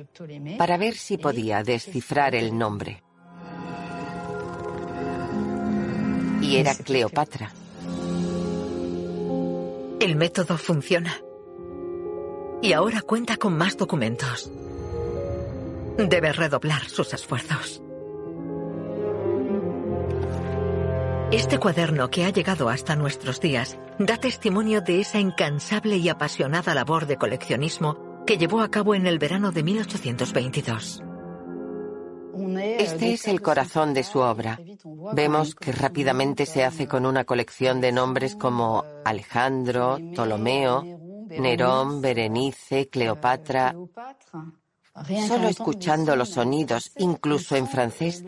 [0.58, 3.02] para ver si podía descifrar el nombre.
[6.42, 7.52] Y era Cleopatra.
[10.00, 11.14] El método funciona.
[12.62, 14.50] Y ahora cuenta con más documentos.
[15.96, 17.82] Debe redoblar sus esfuerzos.
[21.32, 26.74] Este cuaderno que ha llegado hasta nuestros días da testimonio de esa incansable y apasionada
[26.74, 31.04] labor de coleccionismo que llevó a cabo en el verano de 1822.
[32.78, 34.58] Este es el corazón de su obra.
[35.14, 40.82] Vemos que rápidamente se hace con una colección de nombres como Alejandro, Ptolomeo,
[41.28, 43.76] Nerón, Berenice, Cleopatra,
[45.26, 48.24] Solo escuchando los sonidos, incluso en francés,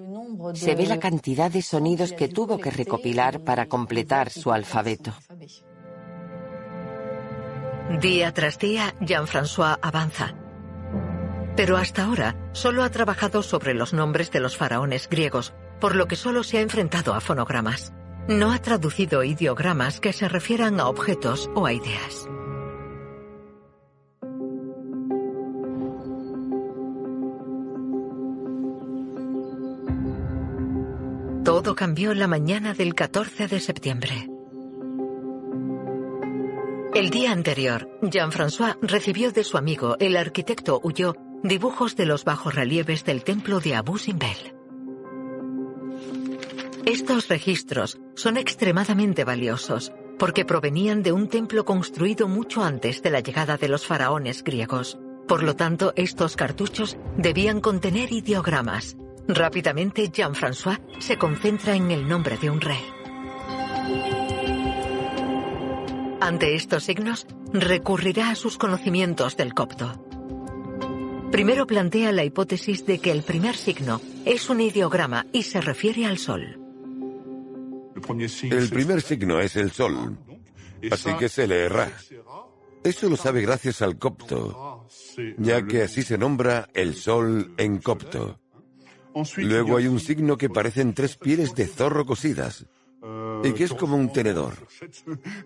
[0.55, 5.13] se ve la cantidad de sonidos que tuvo que recopilar para completar su alfabeto.
[8.01, 10.35] Día tras día, Jean-François avanza.
[11.57, 16.07] Pero hasta ahora solo ha trabajado sobre los nombres de los faraones griegos, por lo
[16.07, 17.93] que solo se ha enfrentado a fonogramas.
[18.29, 22.29] No ha traducido ideogramas que se refieran a objetos o a ideas.
[31.63, 34.29] Todo cambió la mañana del 14 de septiembre.
[36.93, 43.05] El día anterior, Jean-François recibió de su amigo, el arquitecto Huyó, dibujos de los bajorrelieves
[43.05, 44.57] del templo de Abu Simbel.
[46.85, 53.21] Estos registros son extremadamente valiosos porque provenían de un templo construido mucho antes de la
[53.21, 54.99] llegada de los faraones griegos.
[55.29, 58.97] Por lo tanto, estos cartuchos debían contener ideogramas,
[59.29, 62.85] Rápidamente, Jean-François se concentra en el nombre de un rey.
[66.21, 69.93] Ante estos signos, recurrirá a sus conocimientos del copto.
[71.33, 76.07] Primero plantea la hipótesis de que el primer signo es un ideograma y se refiere
[76.07, 76.59] al sol.
[78.43, 80.19] El primer signo es el sol,
[80.91, 81.91] así que se leerá.
[82.85, 84.87] Eso lo sabe gracias al copto,
[85.39, 88.42] ya que así se nombra el sol en copto.
[89.37, 92.67] Luego hay un signo que parecen tres pieles de zorro cosidas
[93.45, 94.55] y que es como un tenedor.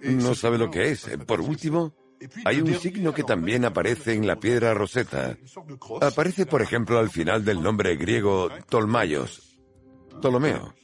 [0.02, 1.08] No sabe lo que es.
[1.26, 1.94] Por último,
[2.44, 5.36] hay un signo que también aparece en la piedra roseta.
[6.00, 9.58] Aparece, por ejemplo, al final del nombre griego Tolmaios,
[10.20, 10.74] Ptolomeo.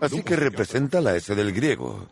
[0.00, 2.08] Así que representa la S del griego.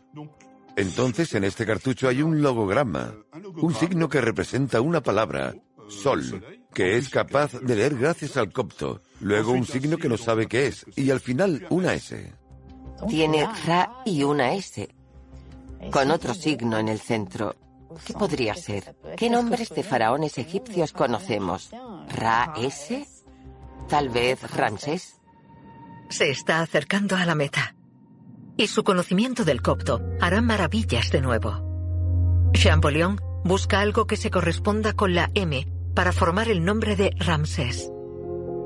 [0.77, 3.13] Entonces, en este cartucho hay un logograma,
[3.57, 5.53] un signo que representa una palabra,
[5.89, 6.43] sol,
[6.73, 9.01] que es capaz de leer gracias al copto.
[9.21, 10.85] Luego un signo que no sabe qué es.
[10.95, 12.33] Y al final una S.
[13.07, 14.89] Tiene Ra y una S.
[15.91, 17.55] Con otro signo en el centro.
[18.05, 18.95] ¿Qué podría ser?
[19.17, 21.71] ¿Qué nombres de faraones egipcios conocemos?
[22.09, 23.07] ¿Ra S?
[23.87, 25.19] ¿Tal vez Ramsés?
[26.09, 27.75] Se está acercando a la meta.
[28.57, 32.51] Y su conocimiento del copto hará maravillas de nuevo.
[32.53, 37.91] Champollion busca algo que se corresponda con la M para formar el nombre de Ramsés.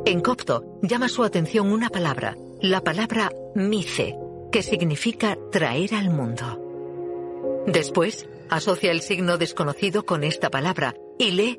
[0.08, 4.16] En copto llama su atención una palabra, la palabra mice,
[4.51, 7.64] que significa traer al mundo.
[7.66, 11.58] Después, asocia el signo desconocido con esta palabra y lee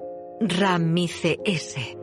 [1.45, 1.99] S.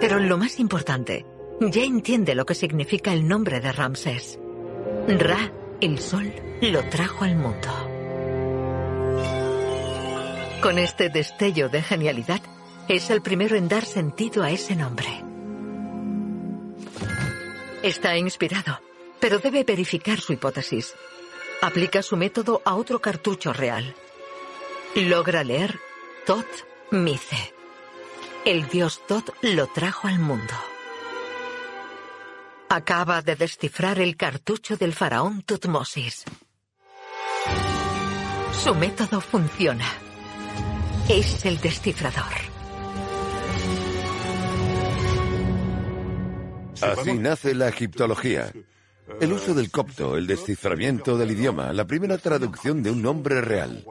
[0.00, 1.24] Pero lo más importante,
[1.60, 4.38] ya entiende lo que significa el nombre de Ramsés.
[5.08, 6.30] Ra, el sol,
[6.60, 7.68] lo trajo al mundo.
[10.60, 12.42] Con este destello de genialidad,
[12.90, 15.22] es el primero en dar sentido a ese nombre.
[17.84, 18.80] Está inspirado,
[19.20, 20.94] pero debe verificar su hipótesis.
[21.62, 23.94] Aplica su método a otro cartucho real.
[24.96, 25.78] Logra leer
[26.26, 26.46] Tot
[26.90, 27.54] Mice.
[28.44, 30.54] El dios Tot lo trajo al mundo.
[32.68, 36.24] Acaba de descifrar el cartucho del faraón Tutmosis.
[38.64, 39.86] Su método funciona.
[41.08, 42.59] Es el descifrador.
[46.82, 48.52] Así nace la egiptología.
[49.18, 53.84] El uso del copto, el desciframiento del idioma, la primera traducción de un nombre real.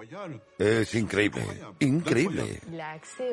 [0.58, 1.44] Es increíble,
[1.80, 2.62] increíble.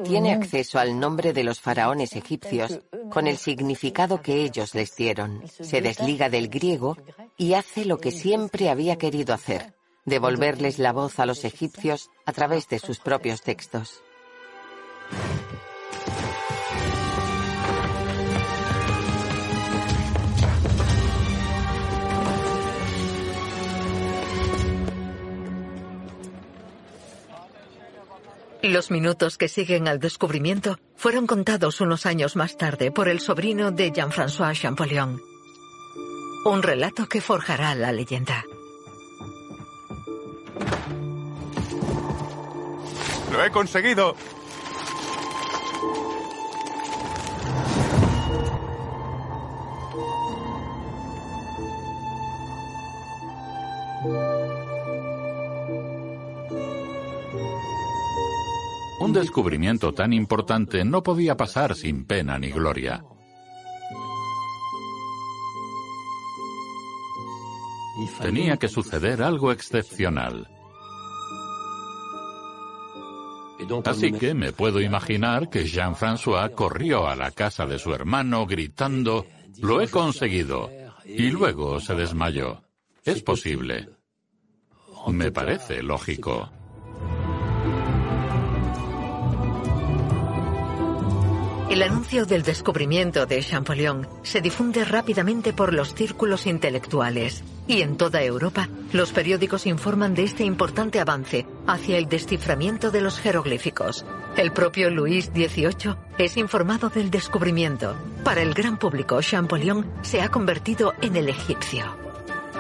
[0.05, 2.81] Tiene acceso al nombre de los faraones egipcios
[3.11, 5.43] con el significado que ellos les dieron.
[5.49, 6.97] Se desliga del griego
[7.37, 12.33] y hace lo que siempre había querido hacer, devolverles la voz a los egipcios a
[12.33, 14.03] través de sus propios textos.
[28.69, 33.71] Los minutos que siguen al descubrimiento fueron contados unos años más tarde por el sobrino
[33.71, 35.21] de Jean-François Champollion.
[36.45, 38.45] Un relato que forjará la leyenda.
[43.33, 44.17] ¡Lo he conseguido!
[59.07, 63.05] Un descubrimiento tan importante no podía pasar sin pena ni gloria.
[68.21, 70.49] Tenía que suceder algo excepcional.
[73.85, 79.25] Así que me puedo imaginar que Jean-François corrió a la casa de su hermano gritando,
[79.63, 80.69] Lo he conseguido.
[81.05, 82.61] Y luego se desmayó.
[83.05, 83.89] Es posible.
[85.07, 86.51] Me parece lógico.
[91.69, 97.97] El anuncio del descubrimiento de Champollion se difunde rápidamente por los círculos intelectuales y en
[97.97, 104.07] toda Europa los periódicos informan de este importante avance hacia el desciframiento de los jeroglíficos.
[104.37, 107.97] El propio Luis XVIII es informado del descubrimiento.
[108.23, 111.85] Para el gran público, Champollion se ha convertido en el egipcio.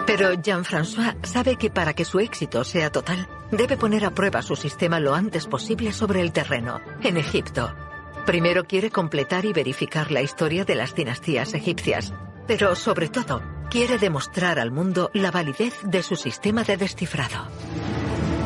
[0.04, 4.56] Pero Jean-François sabe que para que su éxito sea total, debe poner a prueba su
[4.56, 7.72] sistema lo antes posible sobre el terreno, en Egipto.
[8.26, 12.12] Primero quiere completar y verificar la historia de las dinastías egipcias,
[12.48, 17.46] pero sobre todo quiere demostrar al mundo la validez de su sistema de descifrado.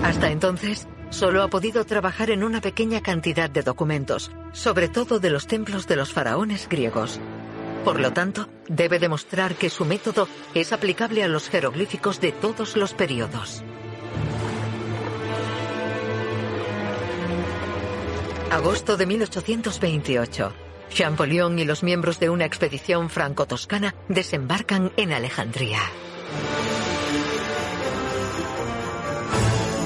[0.05, 5.31] Hasta entonces, solo ha podido trabajar en una pequeña cantidad de documentos, sobre todo de
[5.31, 7.19] los templos de los faraones griegos.
[7.83, 12.77] Por lo tanto, debe demostrar que su método es aplicable a los jeroglíficos de todos
[12.77, 13.65] los periodos.
[18.51, 20.53] Agosto de 1828.
[20.91, 25.79] Champollion y los miembros de una expedición franco-toscana desembarcan en Alejandría.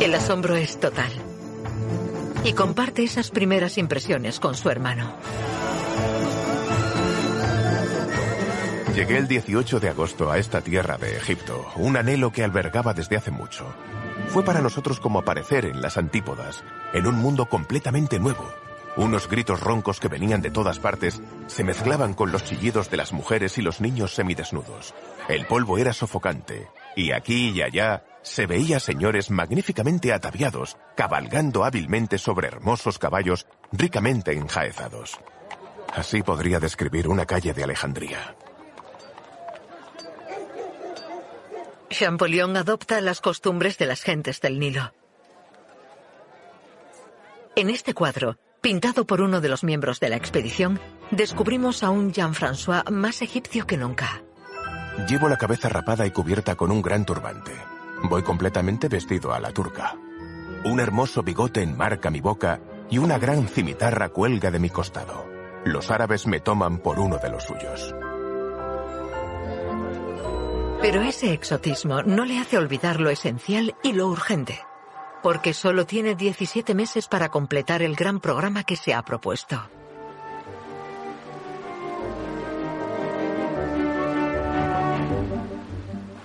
[0.01, 1.13] El asombro es total.
[2.45, 5.15] Y comparte esas primeras impresiones con su hermano.
[8.95, 13.17] Llegué el 18 de agosto a esta tierra de Egipto, un anhelo que albergaba desde
[13.17, 13.67] hace mucho.
[14.29, 18.53] Fue para nosotros como aparecer en las antípodas, en un mundo completamente nuevo.
[18.97, 23.13] Unos gritos roncos que venían de todas partes se mezclaban con los chillidos de las
[23.13, 24.95] mujeres y los niños semidesnudos.
[25.29, 32.19] El polvo era sofocante, y aquí y allá se veía señores magníficamente ataviados, cabalgando hábilmente
[32.19, 35.19] sobre hermosos caballos ricamente enjaezados.
[35.93, 38.37] Así podría describir una calle de Alejandría.
[41.95, 44.93] Champollion adopta las costumbres de las gentes del Nilo.
[47.55, 50.81] En este cuadro, pintado por uno de los miembros de la expedición,
[51.13, 54.25] descubrimos a un Jean-François más egipcio que nunca.
[55.09, 57.53] Llevo la cabeza rapada y cubierta con un gran turbante.
[58.03, 59.97] Voy completamente vestido a la turca.
[60.65, 65.27] Un hermoso bigote enmarca mi boca y una gran cimitarra cuelga de mi costado.
[65.65, 67.95] Los árabes me toman por uno de los suyos.
[70.85, 74.61] Pero ese exotismo no le hace olvidar lo esencial y lo urgente,
[75.23, 79.67] porque solo tiene 17 meses para completar el gran programa que se ha propuesto.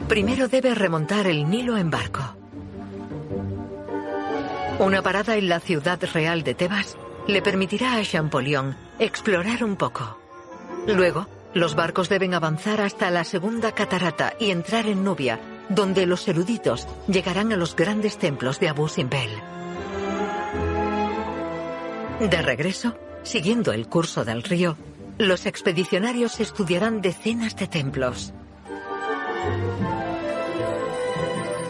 [0.10, 2.36] Primero debe remontar el Nilo en barco.
[4.80, 6.98] Una parada en la ciudad real de Tebas
[7.28, 10.20] le permitirá a Champollion explorar un poco.
[10.86, 15.40] Luego, los barcos deben avanzar hasta la segunda catarata y entrar en Nubia,
[15.70, 19.30] donde los eruditos llegarán a los grandes templos de Abu Simbel.
[22.20, 24.78] De regreso, siguiendo el curso del río,
[25.18, 28.34] los expedicionarios estudiarán decenas de templos.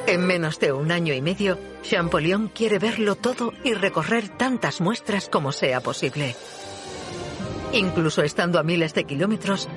[0.07, 5.29] En menos de un año y medio, Champollion quiere verlo todo y recorrer tantas muestras
[5.29, 6.35] como sea posible.
[7.73, 9.67] Incluso estando a miles de kilómetros,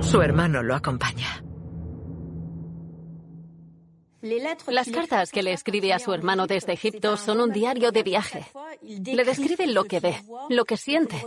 [0.00, 1.44] su hermano lo acompaña.
[4.68, 8.46] Las cartas que le escribe a su hermano desde Egipto son un diario de viaje.
[8.80, 11.22] Le describe lo que ve, lo que siente,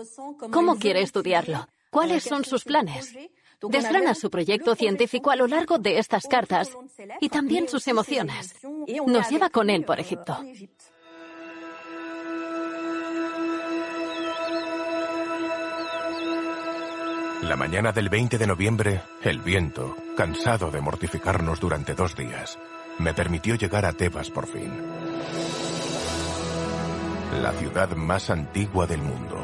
[0.52, 3.14] cómo quiere estudiarlo, cuáles son sus planes.
[3.62, 6.70] Desgrana su proyecto científico a lo largo de estas cartas
[7.20, 8.56] y también sus emociones.
[9.06, 10.40] Nos lleva con él por Egipto.
[17.42, 22.58] La mañana del 20 de noviembre, el viento, cansado de mortificarnos durante dos días,
[22.98, 24.72] me permitió llegar a Tebas por fin.
[27.42, 29.38] La ciudad más antigua del mundo.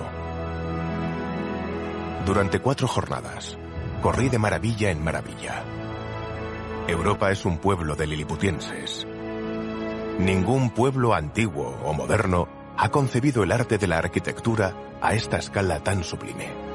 [2.25, 3.57] Durante cuatro jornadas,
[4.01, 5.63] corrí de maravilla en maravilla.
[6.87, 9.05] Europa es un pueblo de liliputienses.
[10.17, 15.83] Ningún pueblo antiguo o moderno ha concebido el arte de la arquitectura a esta escala
[15.83, 16.70] tan sublime.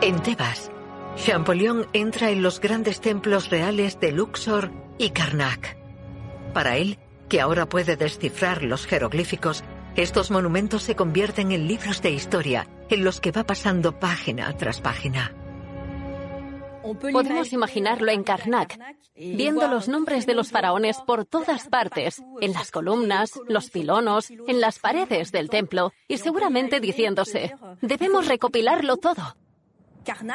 [0.00, 0.70] En Tebas,
[1.16, 5.76] Champollion entra en los grandes templos reales de Luxor y Karnak.
[6.54, 9.64] Para él, que ahora puede descifrar los jeroglíficos,
[9.96, 14.80] estos monumentos se convierten en libros de historia en los que va pasando página tras
[14.80, 15.34] página.
[17.12, 18.78] Podemos imaginarlo en Karnak,
[19.16, 24.60] viendo los nombres de los faraones por todas partes, en las columnas, los pilonos, en
[24.60, 29.34] las paredes del templo, y seguramente diciéndose, debemos recopilarlo todo.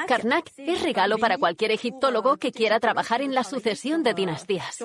[0.07, 4.77] Karnak es regalo para cualquier egiptólogo que quiera trabajar en la sucesión de dinastías.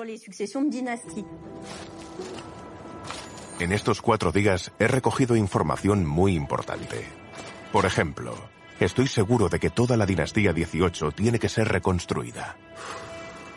[3.59, 7.05] En estos cuatro días he recogido información muy importante.
[7.71, 8.33] Por ejemplo,
[8.79, 12.57] estoy seguro de que toda la dinastía 18 tiene que ser reconstruida.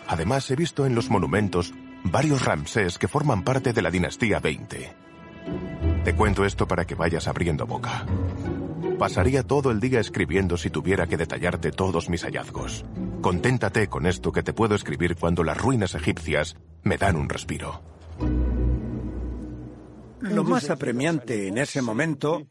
[0.09, 1.73] Además, he visto en los monumentos
[2.05, 4.93] varios Ramsés que forman parte de la dinastía 20.
[6.05, 8.05] Te cuento esto para que vayas abriendo boca.
[9.03, 12.85] Pasaría todo el día escribiendo si tuviera que detallarte todos mis hallazgos.
[13.21, 17.83] Conténtate con esto que te puedo escribir cuando las ruinas egipcias me dan un respiro.
[20.21, 22.47] Lo más apremiante en ese momento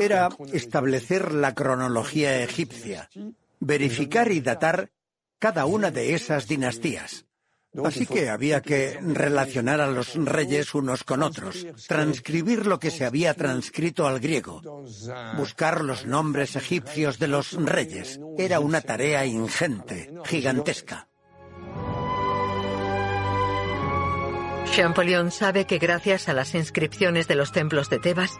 [0.00, 3.08] era establecer la cronología egipcia,
[3.60, 4.90] verificar y datar
[5.38, 7.26] cada una de esas dinastías.
[7.84, 13.06] Así que había que relacionar a los reyes unos con otros, transcribir lo que se
[13.06, 14.60] había transcrito al griego,
[15.36, 18.20] buscar los nombres egipcios de los reyes.
[18.36, 21.08] Era una tarea ingente, gigantesca.
[24.72, 28.38] Champollion sabe que gracias a las inscripciones de los templos de Tebas,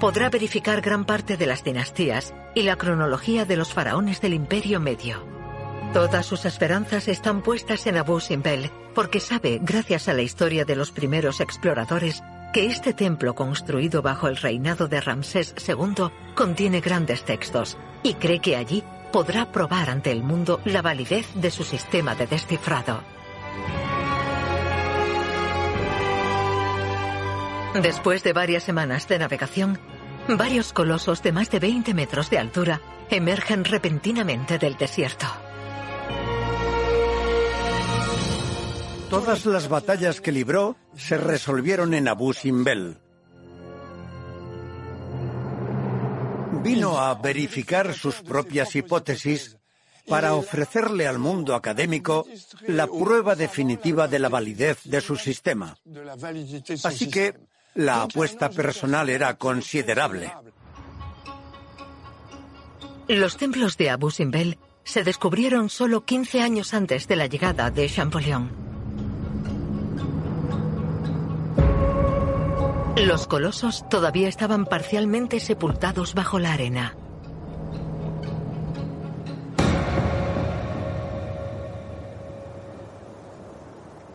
[0.00, 4.80] podrá verificar gran parte de las dinastías y la cronología de los faraones del Imperio
[4.80, 5.43] Medio.
[5.92, 10.76] Todas sus esperanzas están puestas en Abu Simbel, porque sabe, gracias a la historia de
[10.76, 12.22] los primeros exploradores,
[12.52, 18.40] que este templo construido bajo el reinado de Ramsés II contiene grandes textos y cree
[18.40, 23.00] que allí podrá probar ante el mundo la validez de su sistema de descifrado.
[27.82, 29.80] Después de varias semanas de navegación,
[30.28, 32.80] varios colosos de más de 20 metros de altura
[33.10, 35.26] emergen repentinamente del desierto.
[39.14, 42.98] Todas las batallas que libró se resolvieron en Abu Simbel.
[46.64, 49.56] Vino a verificar sus propias hipótesis
[50.08, 52.26] para ofrecerle al mundo académico
[52.66, 55.76] la prueba definitiva de la validez de su sistema.
[56.82, 57.38] Así que
[57.74, 60.32] la apuesta personal era considerable.
[63.06, 67.88] Los templos de Abu Simbel se descubrieron solo 15 años antes de la llegada de
[67.88, 68.63] Champollion.
[72.96, 76.96] Los colosos todavía estaban parcialmente sepultados bajo la arena.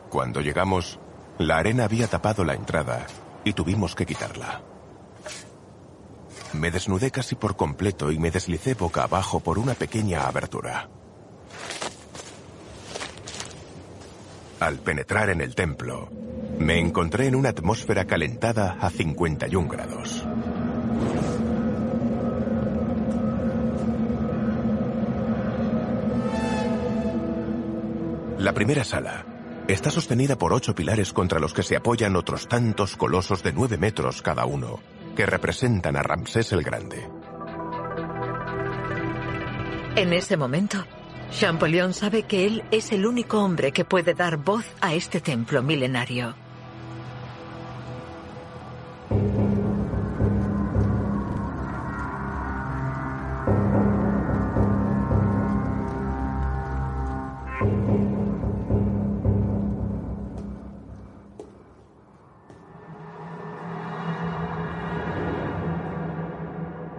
[0.09, 0.97] Cuando llegamos,
[1.37, 3.05] la arena había tapado la entrada
[3.43, 4.61] y tuvimos que quitarla.
[6.53, 10.89] Me desnudé casi por completo y me deslicé boca abajo por una pequeña abertura.
[14.59, 16.09] Al penetrar en el templo,
[16.59, 20.25] me encontré en una atmósfera calentada a 51 grados.
[28.37, 29.25] La primera sala
[29.69, 33.77] Está sostenida por ocho pilares contra los que se apoyan otros tantos colosos de nueve
[33.77, 34.79] metros cada uno,
[35.15, 37.07] que representan a Ramsés el Grande.
[39.95, 40.83] En ese momento,
[41.31, 45.61] Champollion sabe que él es el único hombre que puede dar voz a este templo
[45.61, 46.35] milenario.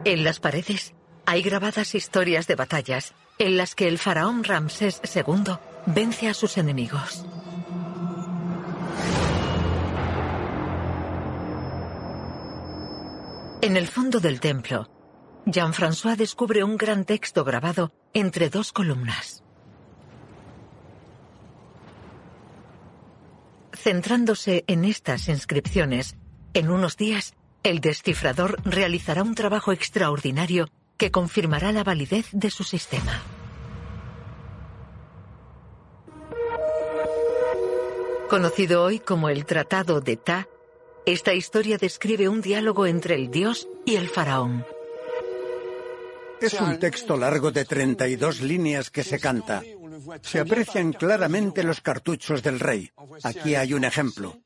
[0.05, 0.95] En las paredes
[1.27, 5.55] hay grabadas historias de batallas en las que el faraón Ramsés II
[5.87, 7.25] vence a sus enemigos.
[13.63, 14.91] En el fondo del templo,
[15.47, 19.43] Jean-François descubre un gran texto grabado entre dos columnas.
[23.73, 26.17] Centrándose en estas inscripciones,
[26.53, 27.33] en unos días
[27.63, 30.69] el descifrador realizará un trabajo extraordinario
[31.01, 33.23] que confirmará la validez de su sistema.
[38.29, 40.47] Conocido hoy como el Tratado de Ta,
[41.07, 44.67] esta historia describe un diálogo entre el dios y el faraón.
[46.39, 49.63] Es un texto largo de 32 líneas que se canta.
[50.21, 52.91] Se aprecian claramente los cartuchos del rey.
[53.23, 54.37] Aquí hay un ejemplo.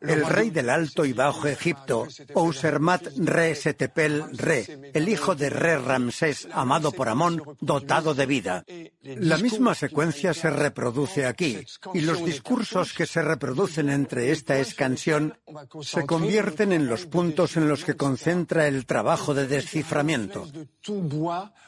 [0.00, 5.78] El rey del Alto y Bajo Egipto, Ousermat Re Setepel Re, el hijo de Re
[5.78, 8.64] Ramsés, amado por Amón, dotado de vida.
[9.02, 11.58] La misma secuencia se reproduce aquí,
[11.94, 15.38] y los discursos que se reproducen entre esta escansión
[15.80, 20.46] se convierten en los puntos en los que concentra el trabajo de desciframiento.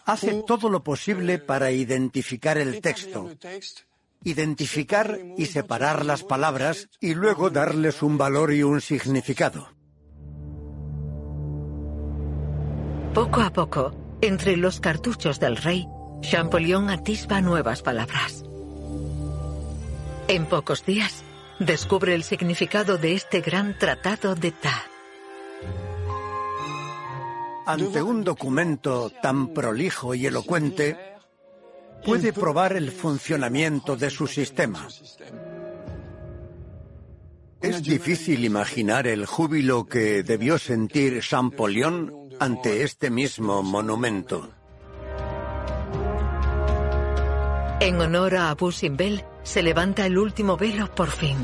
[0.04, 3.30] Hace todo lo posible para identificar el texto,
[4.24, 9.68] identificar y separar las palabras y luego darles un valor y un significado.
[13.14, 15.86] Poco a poco, entre los cartuchos del rey,
[16.20, 18.44] Champollion atisba nuevas palabras.
[20.28, 21.24] En pocos días,
[21.58, 24.84] descubre el significado de este gran tratado de Ta.
[27.66, 31.17] Ante un documento tan prolijo y elocuente,
[32.04, 34.86] puede probar el funcionamiento de su sistema.
[37.60, 44.48] Es difícil imaginar el júbilo que debió sentir Champollion ante este mismo monumento.
[47.80, 51.36] En honor a Abu Simbel, se levanta el último velo por fin.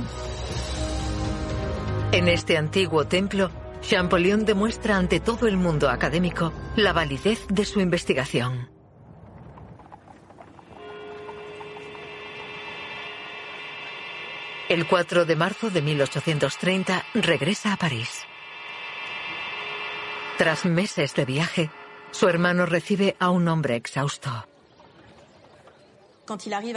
[2.13, 3.51] En este antiguo templo,
[3.81, 8.74] Champollion demuestra ante todo el mundo académico la validez de su investigación.
[14.69, 18.23] El 4 de marzo de 1830 regresa a París.
[20.39, 21.71] Tras meses de viaje,
[22.11, 24.31] su hermano recibe a un hombre exhausto.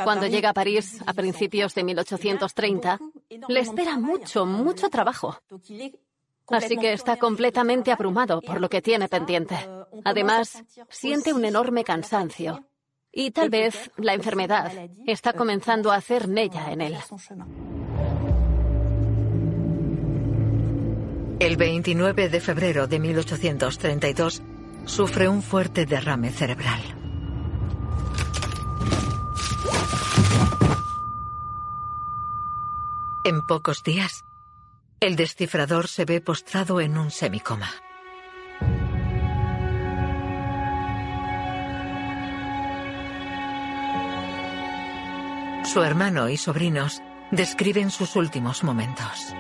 [0.04, 3.00] Cuando llega a París a principios de 1830,
[3.48, 5.40] le espera mucho, mucho trabajo.
[6.50, 9.58] Así que está completamente abrumado por lo que tiene pendiente.
[10.04, 12.66] Además, siente un enorme cansancio.
[13.20, 14.72] Y tal vez la enfermedad
[15.08, 16.98] está comenzando a hacer mella en él.
[21.40, 24.44] El 29 de febrero de 1832
[24.86, 26.80] sufre un fuerte derrame cerebral.
[33.26, 34.26] En pocos días,
[35.00, 37.72] el descifrador se ve postrado en un semicoma.
[45.68, 49.36] Su hermano y sobrinos describen sus últimos momentos.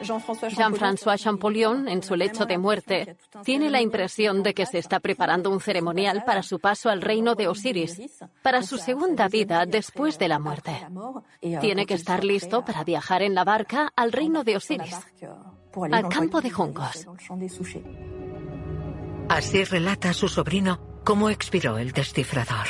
[0.00, 5.50] Jean-François Champollion, en su lecho de muerte, tiene la impresión de que se está preparando
[5.50, 8.00] un ceremonial para su paso al reino de Osiris,
[8.42, 10.86] para su segunda vida después de la muerte.
[11.60, 14.96] Tiene que estar listo para viajar en la barca al reino de Osiris,
[15.90, 17.08] al campo de juncos.
[19.28, 22.66] Así relata su sobrino cómo expiró el descifrador.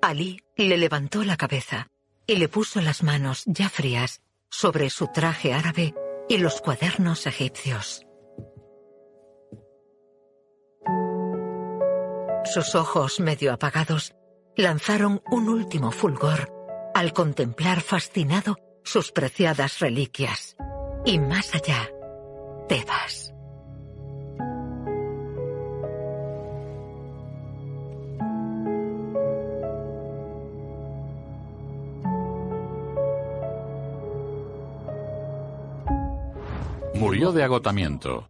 [0.00, 1.88] Ali le levantó la cabeza
[2.26, 5.94] y le puso las manos ya frías sobre su traje árabe
[6.28, 8.06] y los cuadernos egipcios.
[12.44, 14.14] Sus ojos medio apagados
[14.56, 16.52] lanzaron un último fulgor
[16.94, 20.56] al contemplar fascinado sus preciadas reliquias.
[21.04, 21.88] Y más allá,
[22.68, 23.34] Tebas.
[36.94, 38.28] Murió de agotamiento.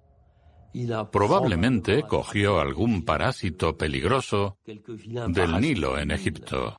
[1.10, 6.78] Probablemente cogió algún parásito peligroso del Nilo en Egipto.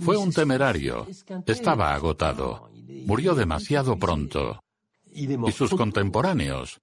[0.00, 1.06] Fue un temerario.
[1.46, 2.70] Estaba agotado.
[3.06, 4.60] Murió demasiado pronto.
[5.10, 6.80] Y sus contemporáneos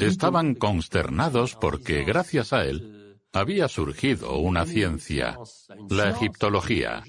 [0.00, 5.38] estaban consternados porque gracias a él había surgido una ciencia,
[5.88, 7.02] la egiptología.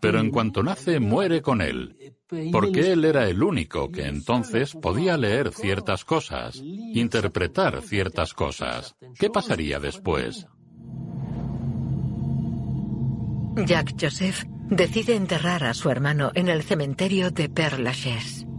[0.00, 2.14] Pero en cuanto nace, muere con él,
[2.52, 8.94] porque él era el único que entonces podía leer ciertas cosas, interpretar ciertas cosas.
[9.18, 10.46] ¿Qué pasaría después?
[13.66, 18.49] Jacques Joseph decide enterrar a su hermano en el cementerio de Père Lachaise.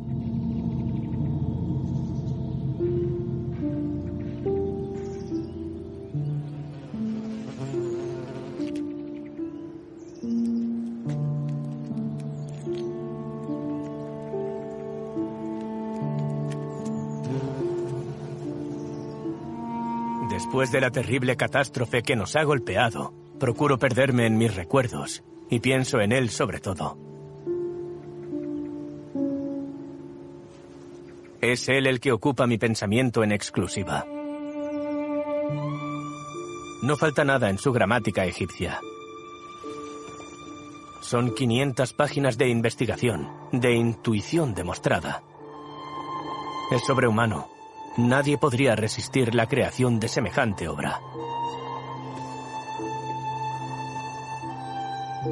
[20.61, 25.59] Después de la terrible catástrofe que nos ha golpeado, procuro perderme en mis recuerdos y
[25.59, 26.99] pienso en él sobre todo.
[31.41, 34.05] Es él el que ocupa mi pensamiento en exclusiva.
[36.83, 38.79] No falta nada en su gramática egipcia.
[41.01, 45.23] Son 500 páginas de investigación, de intuición demostrada.
[46.69, 47.49] Es sobrehumano,
[47.97, 51.01] Nadie podría resistir la creación de semejante obra.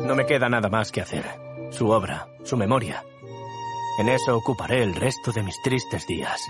[0.05, 1.24] No me queda nada más que hacer.
[1.72, 3.03] Su obra, su memoria.
[3.99, 6.41] En eso ocuparé el resto de mis tristes días.